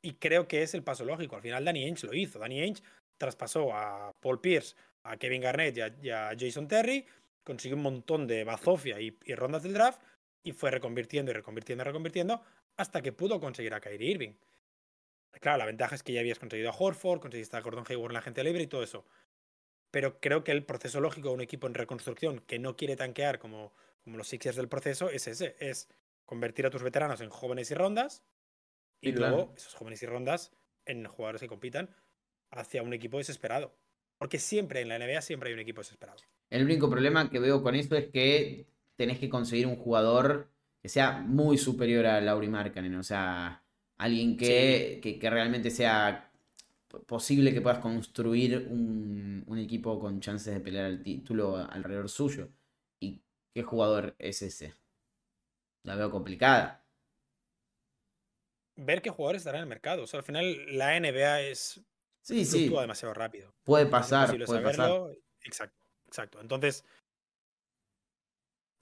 [0.03, 1.37] Y creo que es el paso lógico.
[1.37, 2.39] Al final Danny Ainge lo hizo.
[2.39, 2.83] Danny Ainge
[3.19, 4.75] traspasó a Paul Pierce,
[5.05, 7.07] a Kevin Garnett y a, Jason Terry,
[7.45, 10.01] consiguió un montón de bazofia y, y, rondas del draft
[10.43, 12.43] y fue reconvirtiendo y reconvirtiendo y reconvirtiendo
[12.77, 14.35] hasta que pudo conseguir a Kyrie Irving.
[15.41, 18.15] Claro, la ventaja es que ya habías conseguido a Horford, conseguiste a Gordon Hayward en
[18.15, 19.05] la gente libre y todo eso
[19.93, 23.39] pero creo que el proceso lógico de un equipo en reconstrucción que no quiere tanquear
[23.39, 23.73] como,
[24.03, 25.89] como los Sixers del proceso es ese, es
[26.25, 28.25] convertir a tus veteranos en jóvenes y rondas
[29.03, 30.51] y, luego esos jóvenes y rondas
[30.87, 31.95] en jugadores que compitan
[32.51, 33.77] hacia un equipo desesperado.
[34.17, 36.19] Porque siempre en la NBA siempre hay un equipo desesperado.
[36.49, 38.67] El único problema que veo con esto es que
[39.03, 40.49] tenés que conseguir un jugador
[40.81, 43.65] que sea muy superior a Lauri Markkanen, o sea,
[43.99, 46.31] alguien que, que realmente sea
[47.07, 52.49] posible que puedas construir un, equipo con chances de pelear el título alrededor suyo.
[53.01, 53.21] ¿Y
[53.53, 54.75] qué jugador es ese?
[55.83, 56.85] La veo complicada.
[58.77, 60.05] Ver qué jugadores estarán en el mercado.
[60.05, 61.81] O sea, al final la NBA es.
[62.23, 62.69] Sí, sí.
[62.69, 63.53] demasiado rápido.
[63.65, 64.37] Puede pasar.
[64.47, 64.91] Puede pasar.
[65.43, 66.41] Exacto, exacto.
[66.41, 66.85] Entonces,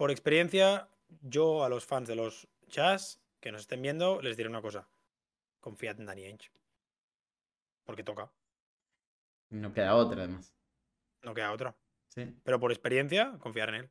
[0.00, 0.88] por experiencia,
[1.20, 4.88] yo a los fans de los Jazz que nos estén viendo les diré una cosa.
[5.60, 6.50] Confiad en Danny Ainge.
[7.84, 8.32] Porque toca.
[9.50, 10.54] No queda otra, además.
[11.22, 11.76] No queda otra.
[12.08, 12.34] Sí.
[12.42, 13.90] Pero por experiencia, confiar en él.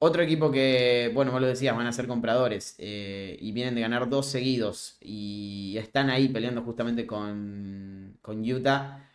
[0.00, 3.80] Otro equipo que, bueno, vos lo decías, van a ser compradores eh, y vienen de
[3.80, 9.11] ganar dos seguidos y están ahí peleando justamente con, con Utah,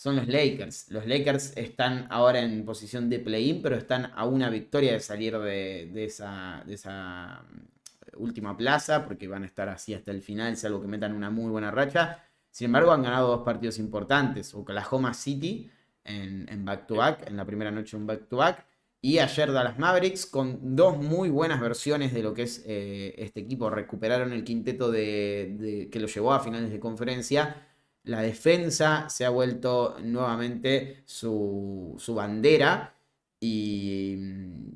[0.00, 0.90] son los Lakers.
[0.90, 5.38] Los Lakers están ahora en posición de play-in, pero están a una victoria de salir
[5.38, 10.56] de, de, esa, de mm, última plaza, porque van a estar así hasta el final,
[10.56, 12.24] salvo que metan una muy buena racha.
[12.50, 14.54] Sin embargo, han ganado dos partidos importantes.
[14.54, 15.70] Oklahoma City
[16.04, 18.64] en back-to-back, en, la primera noche un back-to-back.
[19.02, 23.40] y ayer Dallas Mavericks con dos muy buenas versiones de lo que es eh, este
[23.40, 23.68] equipo.
[23.68, 27.66] Recuperaron el quinteto de, que lo llevó a finales de conferencia.
[28.04, 32.94] La defensa se ha vuelto nuevamente su, bandera.
[33.38, 34.16] Y,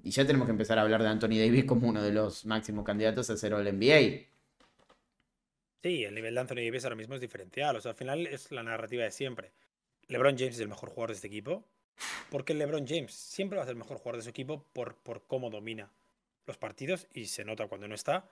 [0.03, 2.85] y, ya tenemos que empezar a hablar de Anthony Davis como uno de los máximos
[2.85, 4.27] candidatos a ser All NBA.
[5.83, 7.77] Sí, el nivel de Anthony Davis ahora mismo es diferencial.
[7.77, 9.53] O sea, al final es la narrativa de siempre.
[10.09, 11.63] LeBron James es el mejor jugador de este equipo.
[12.31, 15.27] Porque LeBron James siempre va a ser el mejor jugador de su equipo por, por
[15.27, 15.93] cómo domina
[16.47, 18.29] los partidos y se nota cuando no está.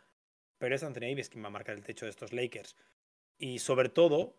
[0.59, 2.77] Pero es Anthony Davis quien va a marcar el techo de estos Lakers.
[3.39, 4.35] Y sobre todo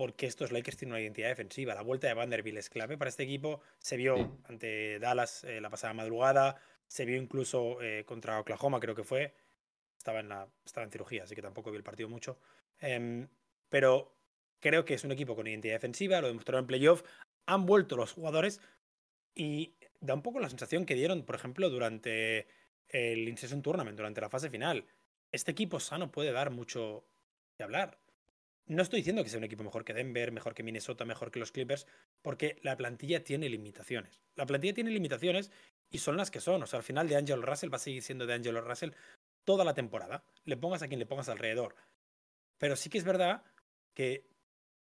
[0.00, 1.74] porque estos Lakers tienen una identidad defensiva.
[1.74, 3.60] La vuelta de Vanderbilt es clave para este equipo.
[3.80, 6.56] Se vio ante Dallas eh, la pasada madrugada.
[6.86, 9.34] Se vio incluso eh, contra Oklahoma, creo que fue
[9.98, 12.38] estaba en, la, estaba en cirugía, así que tampoco vi el partido mucho.
[12.78, 13.28] Em,
[13.68, 14.16] pero
[14.58, 17.02] creo que es un equipo con identidad defensiva, lo demostraron en playoff.
[17.44, 18.62] Han vuelto los jugadores
[19.34, 22.46] y da un poco la sensación que dieron, por ejemplo, durante
[22.88, 24.86] el In-Season Tournament, durante la fase final.
[25.30, 27.04] Este equipo sano puede dar mucho
[27.58, 27.98] de hablar.
[28.70, 31.40] No estoy diciendo que sea un equipo mejor que Denver, mejor que Minnesota, mejor que
[31.40, 31.88] los Clippers,
[32.22, 34.20] porque la plantilla tiene limitaciones.
[34.36, 35.50] La plantilla tiene limitaciones
[35.90, 36.62] y son las que son.
[36.62, 38.92] O sea, al final de Angelo Russell va a seguir siendo de Angelo Russell
[39.44, 41.74] toda la temporada, le pongas a quien le pongas alrededor.
[42.58, 43.42] Pero sí que es verdad
[43.92, 44.28] que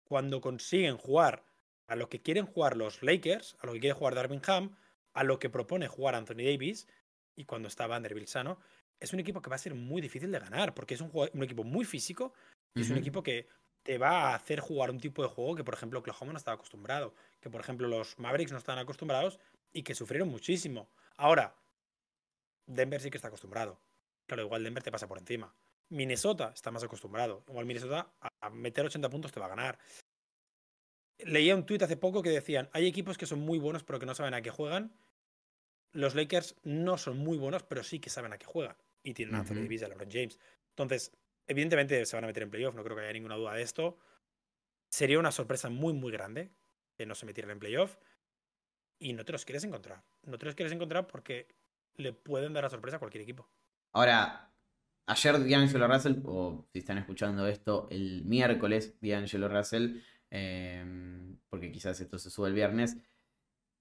[0.06, 1.44] cuando consiguen jugar
[1.88, 4.78] a lo que quieren jugar los Lakers, a lo que quiere jugar Darwin Ham,
[5.12, 6.88] a lo que propone jugar Anthony Davis,
[7.36, 8.60] y cuando está Vanderbilt sano,
[9.02, 11.66] es un equipo que va a ser muy difícil de ganar, porque es un, equipo
[11.66, 12.34] muy físico
[12.76, 13.50] y es un equipo que
[13.84, 16.56] te va a hacer jugar un tipo de juego que, por ejemplo, Oklahoma no estaba
[16.56, 19.40] acostumbrado, que, por ejemplo, los Mavericks no están acostumbrados
[19.74, 20.90] y que sufrieron muchísimo.
[21.18, 21.56] Ahora,
[22.66, 23.80] Denver sí que está acostumbrado.
[24.26, 25.54] Claro, igual Denver te pasa por encima.
[25.90, 27.44] Minnesota está más acostumbrado.
[27.48, 29.78] Igual Minnesota a meter 80 puntos te va a ganar.
[31.20, 34.06] Leía un tuit hace poco que decían, hay equipos que son muy buenos pero que
[34.06, 34.96] no saben a qué juegan.
[35.92, 38.76] Los Lakers no son muy buenos, pero sí que saben a qué juegan.
[39.04, 40.40] Y tienen a Anthony Davis y a LeBron James.
[40.70, 41.12] Entonces,
[41.48, 43.98] evidentemente se van a meter en playoff, no creo que haya ninguna duda de esto.
[44.90, 46.52] Sería una sorpresa muy, muy grande
[46.96, 47.98] que no se metieran en playoff.
[49.00, 50.04] Y no te los quieres encontrar.
[50.24, 51.48] No te los quieres encontrar porque
[51.96, 53.50] le pueden dar la sorpresa a cualquier equipo.
[53.92, 54.52] Ahora,
[55.08, 62.00] ayer D'Angelo Russell, o si están escuchando esto, el miércoles D'Angelo Russell, em, porque quizás
[62.00, 62.98] esto se sube el viernes,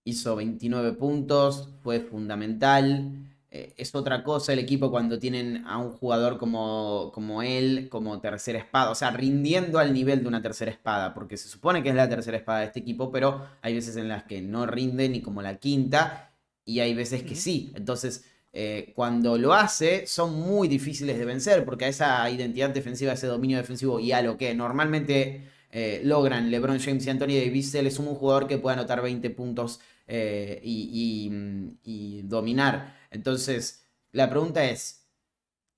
[0.05, 3.13] hizo 29 puntos, fue fundamental.
[3.55, 8.19] Eh, es otra cosa el equipo cuando tienen a un jugador como, como él, como
[8.19, 11.91] tercera espada, o sea, rindiendo al nivel de una tercera espada, porque se supone que
[11.91, 15.09] es la tercera espada de este equipo, pero hay veces en las que no rinde
[15.11, 16.33] ni como la quinta,
[16.65, 17.73] y hay veces que sí.
[17.77, 18.25] Entonces,
[18.55, 23.27] eh, cuando lo hace son muy difíciles de vencer porque a esa identidad defensiva, ese
[23.27, 27.83] dominio defensivo y a lo que normalmente eh, logran LeBron James y Anthony Davis, se
[27.83, 33.02] les suma un jugador que pueda anotar 20 puntos eh, y, dominar.
[33.13, 35.09] Entonces, la pregunta es,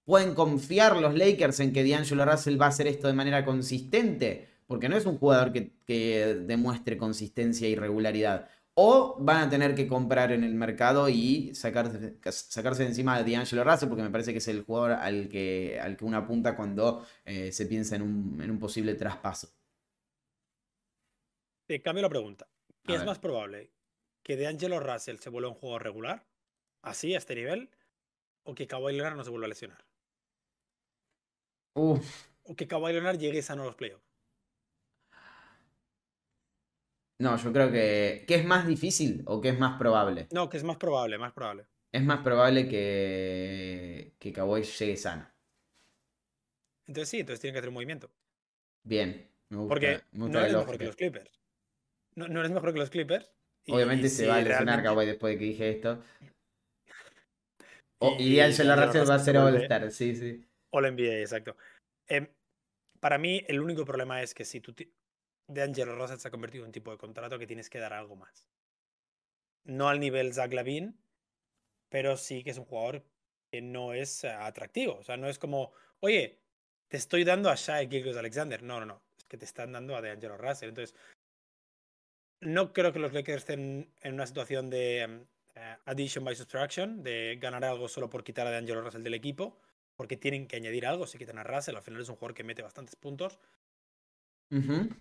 [0.05, 4.49] ¿pueden confiar los Lakers en que D'Angelo Russell va a hacer esto de manera consistente?
[4.67, 8.49] Porque no es un jugador que, que demuestre consistencia y regularidad.
[8.75, 13.31] O van a tener que comprar en el mercado y sacarse, sacarse de encima de
[13.31, 16.57] D'Angelo Russell, porque me parece que es el jugador al que, al que uno apunta
[16.57, 19.49] cuando eh, se piensa en un, en un, posible traspaso.
[21.67, 22.49] Te cambio la pregunta.
[22.83, 23.71] ¿Qué es más probable?
[24.25, 26.27] ¿Que D'Angelo Russell se vuelva un juego regular?
[26.85, 27.71] ¿Así, a este nivel?
[28.45, 29.83] ¿O que Kawhi Leonard no se vuelva a lesionar?
[31.73, 31.99] ¿O
[32.57, 34.05] que Kawhi Leonard llegue sano a los playoffs?
[37.19, 38.25] No, yo creo que.
[38.29, 40.29] ¿Qué es más difícil o qué es más probable?
[40.31, 41.67] No, que es más probable, más probable.
[41.91, 45.27] Es más probable que, que Cowboy llegue sano.
[46.87, 48.11] Entonces sí, entonces tiene que hacer un movimiento.
[48.83, 49.69] Bien, me gusta.
[49.71, 51.41] Porque no eres mejor que los Clippers.
[52.15, 53.31] No, no eres mejor que los Clippers.
[53.69, 55.13] Obviamente se va a lesionar realmente...
[55.13, 56.03] después de que dije esto.
[58.19, 60.45] Y, Angelo Russell va a ser All-Star, sí, sí.
[60.71, 61.57] All NBA, exacto.
[62.07, 62.29] Em,
[63.01, 64.75] para mí, el único problema es que si tú
[65.47, 67.93] de Angelo Russell se ha convertido en un tipo de contrato que tienes que dar
[67.93, 68.49] algo más.
[69.65, 70.99] No al nivel Zach Lavin,
[71.89, 73.05] pero sí que es un jugador
[73.51, 74.97] que no es eh, atractivo.
[74.97, 76.41] O sea, no es como, oye,
[76.89, 78.63] te estoy dando a Shai Gilgis Alexander.
[78.63, 79.03] No, no, no.
[79.17, 80.71] Es que te están dando a De Angelo Russell.
[80.71, 80.95] Entonces,
[82.41, 87.39] no creo que los Lakers estén en una situación de eh, addition by subtraction, de
[87.41, 89.61] ganar algo solo por quitar a De Angelo Russell del equipo,
[89.95, 91.07] porque tienen que añadir algo.
[91.07, 93.39] Si quitan a Russell, al final es un jugador que mete bastantes puntos.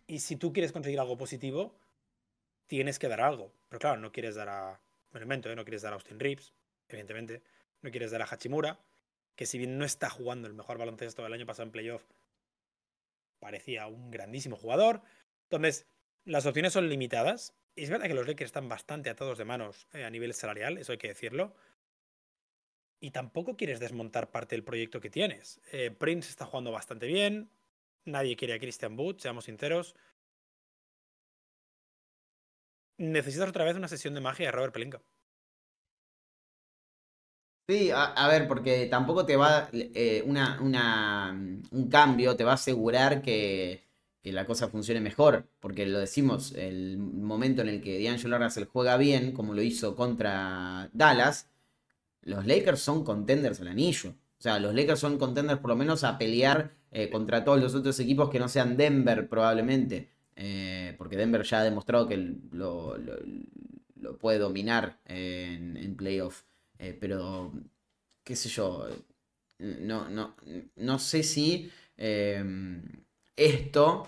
[0.07, 1.77] Y si tú quieres conseguir algo positivo,
[2.65, 3.53] tienes que dar algo.
[3.69, 4.81] Pero claro, no quieres dar a.
[5.11, 5.55] Un elemento, ¿eh?
[5.55, 6.53] no quieres dar a Austin Reeves,
[6.87, 7.43] evidentemente.
[7.83, 8.79] No quieres dar a Hachimura,
[9.35, 12.03] que si bien no está jugando el mejor baloncesto del año pasado en playoff,
[13.39, 15.03] parecía un grandísimo jugador.
[15.43, 15.85] Entonces,
[16.25, 17.53] las opciones son limitadas.
[17.75, 20.91] Es verdad que los Lakers están bastante atados de manos eh, a nivel salarial, eso
[20.91, 21.55] hay que decirlo.
[22.99, 25.59] Y tampoco quieres desmontar parte del proyecto que tienes.
[25.71, 27.49] Eh, Prince está jugando bastante bien,
[28.05, 29.95] Nadie quiere a Christian Wood, seamos sinceros.
[32.97, 35.01] Necesitas otra vez una sesión de magia de Robert Pelinka.
[37.69, 40.59] Sí, a, ver, porque tampoco te va eh, una,
[41.71, 43.82] un cambio, te va a asegurar que,
[44.31, 45.47] la cosa funcione mejor.
[45.59, 49.95] Porque lo decimos, el momento en el que D'Angelo Russell juega bien, como lo hizo
[49.95, 51.49] contra Dallas,
[52.21, 54.11] los Lakers son contenders al anillo.
[54.11, 57.73] O sea, los Lakers son contenders por lo menos a pelear eh, contra todos los
[57.75, 62.97] otros equipos que no sean Denver probablemente, eh, porque Denver ya ha demostrado que lo,
[64.19, 66.43] puede dominar en, en, playoff,
[66.77, 67.51] eh, pero
[68.23, 68.87] qué sé yo,
[69.59, 70.35] no, no,
[70.75, 71.71] no sé si
[73.35, 74.07] esto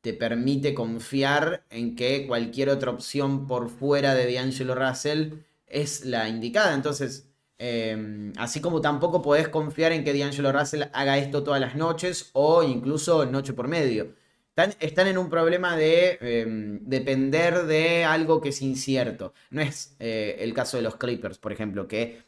[0.00, 5.34] te permite confiar en que cualquier otra opción por fuera de D'Angelo Russell
[5.66, 6.74] es la indicada.
[6.74, 7.26] Entonces,
[7.58, 12.30] Em, así como tampoco podés confiar en que D'Angelo Russell haga esto todas las noches
[12.34, 14.14] o incluso noche por medio.
[14.56, 19.34] Están, en un problema de em, depender de algo que es incierto.
[19.50, 22.22] No es eh, el caso de los Clippers, por ejemplo, que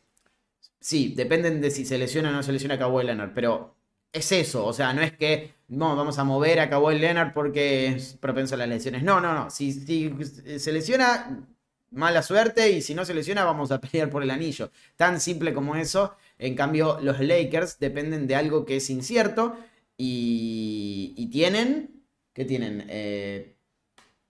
[0.80, 3.76] sí, dependen de si se lesiona o no se lesiona Kawhi Leonard, pero
[4.12, 8.14] es eso, o sea, no es que vamos a mover a Kawhi Leonard porque es
[8.14, 9.02] propenso a las lesiones.
[9.02, 9.50] No, no, no.
[9.50, 10.14] Si, si
[10.58, 11.46] se lesiona,
[11.90, 14.70] mala suerte y si no se lesiona vamos a pelear por el anillo.
[14.96, 16.16] Tan simple como eso.
[16.38, 19.56] En cambio, los Lakers dependen de algo que es incierto
[19.96, 22.84] y, tienen, ¿qué tienen?
[22.88, 23.56] Eh,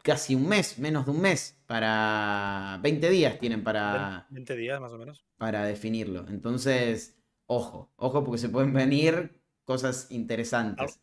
[0.03, 4.27] casi un mes, menos de un mes, para 20 días tienen para...
[4.31, 5.25] 20 días más o menos.
[5.37, 6.27] Para definirlo.
[6.29, 11.01] Entonces, ojo, ojo porque se pueden venir cosas interesantes.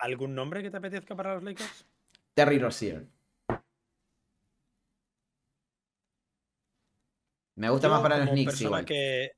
[0.00, 1.86] ¿Algún nombre que te apetezca para los Lakers?
[2.34, 3.06] Terry Rozier.
[7.56, 8.86] Me gusta más para los Knicks igual.
[8.86, 9.32] Que,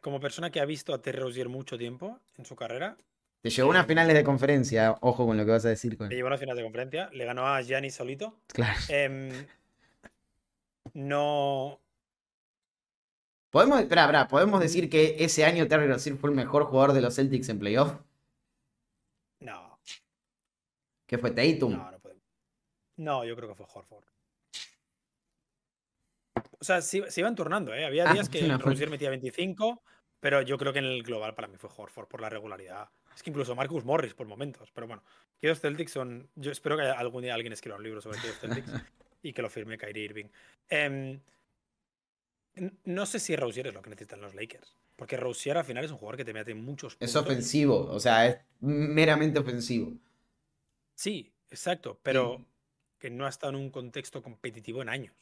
[0.00, 2.96] como persona que ha visto a Terry Rozier mucho tiempo en su carrera.
[3.42, 5.98] Te llevó unas finales de conferencia, ojo con lo que vas a decir.
[5.98, 6.08] Con...
[6.08, 8.40] Te llevó unas finales de conferencia, le ganó a Gianni solito.
[8.46, 8.80] Claro.
[8.88, 9.46] Em,
[10.94, 11.78] no.
[13.50, 17.14] ¿Podemos, espera, ¿Podemos decir que ese año Terry Rozier fue el mejor jugador de los
[17.14, 17.92] Celtics en playoff?
[21.04, 21.06] No.
[21.06, 21.72] ¿Qué fue Tatum?
[21.72, 22.04] No, no.
[22.96, 24.04] No, yo creo que fue Horford.
[26.60, 27.84] O sea, se, iban turnando, ¿eh?
[27.84, 29.82] Había ah, días que Rozier metía 25,
[30.20, 32.88] pero yo creo que en el global para mí fue Horford por la regularidad.
[33.14, 34.70] Es que incluso Marcus Morris por momentos.
[34.72, 35.02] Pero bueno,
[35.38, 36.30] que los Celtics son.
[36.34, 38.70] Yo espero que algún día alguien escriba un libro sobre los Celtics
[39.22, 40.26] y que lo firme Kyrie Irving.
[40.68, 41.20] Em,
[42.84, 44.76] No sé si Rousier es lo que necesitan los Lakers.
[44.96, 47.10] Porque Rousier al final es un jugador que te mete muchos puntos.
[47.10, 49.92] Es ofensivo, o sea, es meramente ofensivo.
[50.94, 52.44] Sí, exacto, pero
[52.98, 55.14] que no ha estado en un contexto competitivo en años.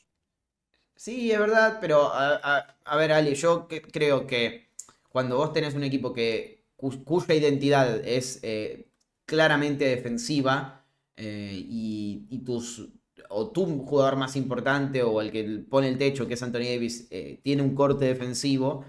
[0.95, 4.69] Sí, es verdad, pero a, ver, Ali, yo creo que
[5.09, 8.89] cuando vos tenés un equipo que cuya identidad es eh,
[9.25, 10.85] claramente defensiva
[11.17, 12.89] eh, y, tus
[13.29, 17.09] o tu jugador más importante o el que pone el techo, que es Anthony Davis,
[17.11, 18.85] eh, tiene un corte defensivo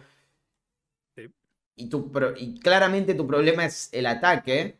[1.76, 4.78] y, tu, y claramente tu problema es el ataque,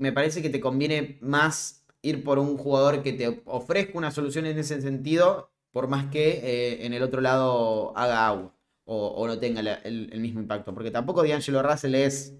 [0.00, 4.46] me parece que te conviene más ir por un jugador que te ofrezca una solución
[4.46, 9.38] en ese sentido, por más que eh, en el otro lado haga agua o, no
[9.38, 10.74] tenga el, mismo impacto.
[10.74, 12.34] Porque tampoco D'Angelo Russell es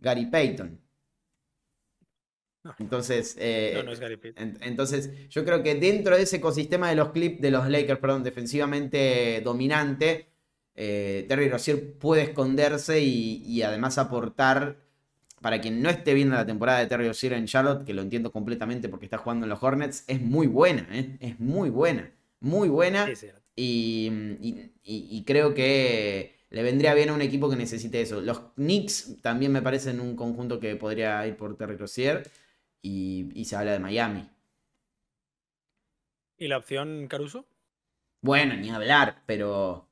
[0.00, 0.80] Gary Payton.
[2.80, 3.84] Entonces, eh,
[4.62, 8.24] entonces, yo creo que dentro de ese ecosistema de los clips de los Lakers, perdón,
[8.24, 10.28] defensivamente dominante,
[10.74, 14.78] eh, Terry Rozier puede esconderse y, además aportar
[15.40, 18.32] para quien no esté viendo la temporada de Terry Rozier en Charlotte, que lo entiendo
[18.32, 21.16] completamente porque está jugando en los Hornets, es muy buena, ¿eh?
[21.20, 22.10] es muy buena,
[22.40, 23.06] muy buena.
[23.54, 28.20] y, creo que le vendría bien a un equipo que necesite eso.
[28.20, 32.28] Los Knicks también me parecen un conjunto que podría ir por Terry Rozier
[32.80, 34.28] y, se habla de Miami.
[36.38, 37.46] ¿Y la opción Caruso?
[38.20, 39.88] Bueno, ni hablar, pero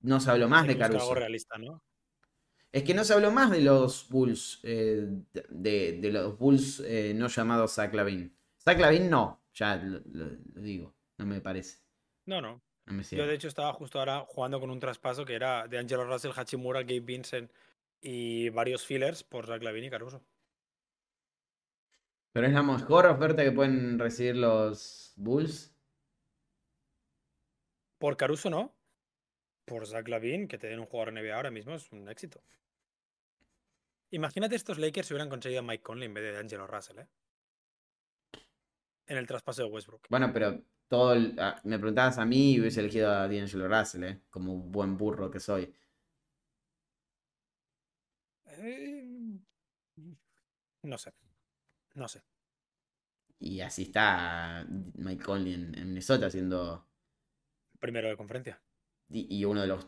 [0.00, 1.14] no se habló más de Caruso.
[1.14, 1.82] realista, ¿no?
[2.72, 5.06] Es que no se habló más de los Bulls, eh,
[5.50, 8.34] de, los Bulls eh, no llamados Zach Lavin.
[8.58, 10.00] Zach Lavin no, ya lo,
[10.54, 11.80] digo, no me parece.
[12.24, 12.62] No, no.
[13.10, 16.32] Yo de hecho estaba justo ahora jugando con un traspaso que era de Angelo Russell,
[16.34, 17.52] Hachimura, Gabe Vincent
[18.00, 20.22] y varios fillers por Zach Lavin y Caruso.
[22.32, 25.76] Pero es la mejor oferta que pueden recibir los Bulls.
[27.98, 28.74] Por Caruso no,
[29.64, 32.42] por Zach Lavin, que te den un jugador NBA ahora mismo, es un éxito.
[34.10, 37.08] Imagínate estos Lakers si hubieran conseguido a Mike Conley en vez de Angelo Russell, ¿eh?
[39.06, 40.06] En el traspaso de Westbrook.
[40.10, 44.20] Bueno, pero todo ah, me preguntabas a mí y hubiese elegido a D'Angelo Russell, ¿eh?
[44.30, 45.74] Como buen burro que soy.
[48.46, 49.38] Eh,
[50.82, 51.12] no sé.
[51.94, 52.22] No sé.
[53.38, 56.86] Y así está Mike Conley en, en Minnesota siendo...
[57.80, 58.62] Primero de conferencia
[59.12, 59.86] y, uno de los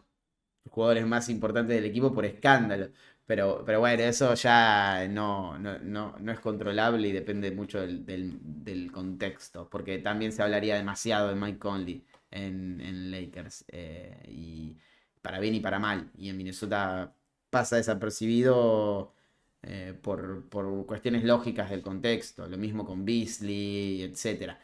[0.71, 2.91] jugadores más importantes del equipo por escándalo.
[3.27, 9.99] Pero, pero bueno, eso ya no, no, es controlable y depende mucho del, contexto, porque
[9.99, 14.77] también se hablaría demasiado de Mike Conley en, Lakers, eh, y
[15.23, 16.11] para bien y para mal.
[16.19, 17.15] Y en Minnesota
[17.51, 19.15] pasa desapercibido
[19.63, 20.49] eh, por,
[20.87, 24.57] cuestiones lógicas del contexto, lo mismo con Beasley, etc.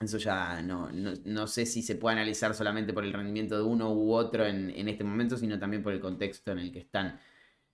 [0.00, 3.92] Eso ya no, no, sé si se puede analizar solamente por el rendimiento de uno
[3.92, 7.18] u otro en, este momento, sino también por el contexto en el que están.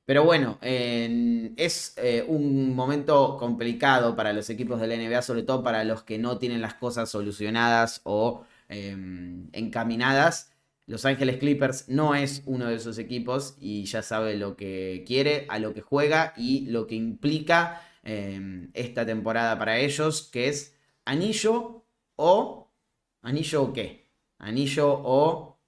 [0.06, 5.62] Pero bueno, es eh, un momento complicado para los equipos de la NBA, sobre todo
[5.62, 10.50] para los que no tienen las cosas solucionadas o em, encaminadas.
[10.86, 15.46] Los Ángeles Clippers no es uno de esos equipos y ya sabe lo que quiere,
[15.50, 20.74] a lo que juega y lo que implica em, esta temporada para ellos, que es
[21.04, 21.84] anillo
[22.16, 22.70] o
[23.22, 24.08] anillo o qué?
[24.38, 25.58] Anillo o...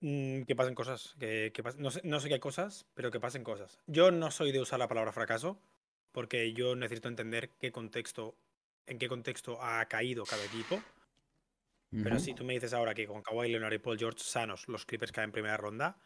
[0.00, 1.14] Mm, que pasen cosas.
[1.18, 3.78] Que, no, sé, no, sé, qué cosas, pero que pasen cosas.
[3.86, 5.60] Yo no soy de usar la palabra fracaso,
[6.10, 8.34] porque yo necesito entender qué contexto,
[8.86, 10.82] en qué contexto ha caído cada equipo.
[11.90, 14.86] Pero si tú me dices ahora que con Kawhi Leonard y Paul George sanos los
[14.86, 15.98] Clippers caen en primera ronda,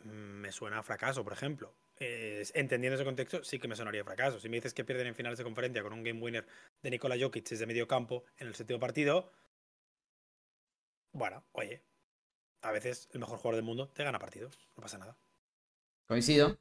[0.00, 4.38] mm, me suena a fracaso, por ejemplo entendiendo ese contexto, sí que me sonaría fracaso.
[4.38, 6.46] Si me dices que pierden en finales de conferencia con un game winner
[6.82, 9.30] de Nikola Jokic desde medio campo en el séptimo partido,
[11.12, 11.82] bueno, oye,
[12.62, 15.16] a veces el mejor jugador del mundo te gana partidos, no pasa nada.
[16.06, 16.58] Coincido,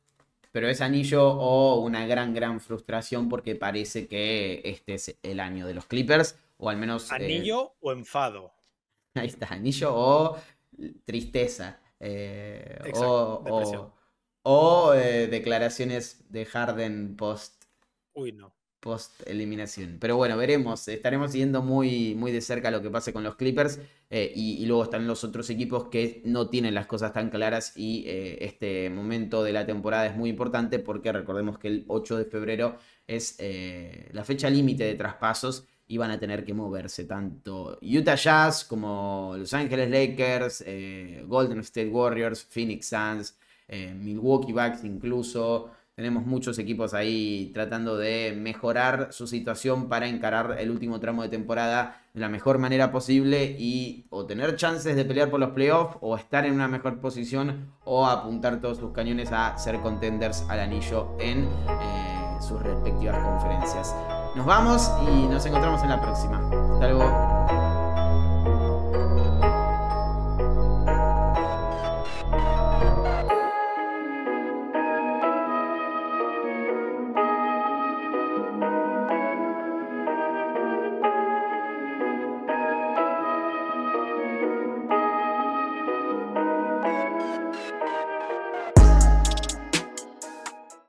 [0.51, 5.67] pero es anillo o una gran, gran frustración porque parece que este es el año
[5.67, 7.11] de los Clippers, o al menos...
[7.11, 8.53] Eh, anillo o enfado.
[9.15, 10.37] Ahí está, anillo o
[11.05, 11.81] tristeza.
[11.99, 13.93] Eh, o,
[14.47, 17.63] o eh, declaraciones de Harden post.
[18.13, 18.53] Uy, no.
[18.79, 19.97] Post eliminación.
[19.99, 20.87] Pero bueno, veremos.
[20.87, 23.79] Estaremos siguiendo muy, muy de cerca lo que pase con los Clippers.
[24.11, 27.75] Eh, y, luego están los otros equipos que no tienen las cosas tan claras.
[27.75, 32.17] Y eh, este momento de la temporada es muy importante porque recordemos que el 8
[32.17, 32.77] de febrero
[33.07, 33.37] es
[34.11, 39.33] la fecha límite de traspasos y van a tener que moverse tanto Utah Jazz como
[39.37, 40.63] Los Angeles Lakers,
[41.27, 43.35] Golden State Warriors, Phoenix Suns,
[43.67, 50.57] eh, Milwaukee Bucks incluso, tenemos muchos equipos ahí tratando de mejorar su situación para encarar
[50.59, 55.05] el último tramo de temporada de la mejor manera posible y o tener chances de
[55.05, 59.31] pelear por los playoffs o estar en una mejor posición o apuntar todos sus cañones
[59.31, 63.95] a ser contenders al anillo en eh, sus respectivas conferencias.
[64.35, 66.39] Nos vamos y nos encontramos en la próxima.
[66.73, 67.34] Hasta luego.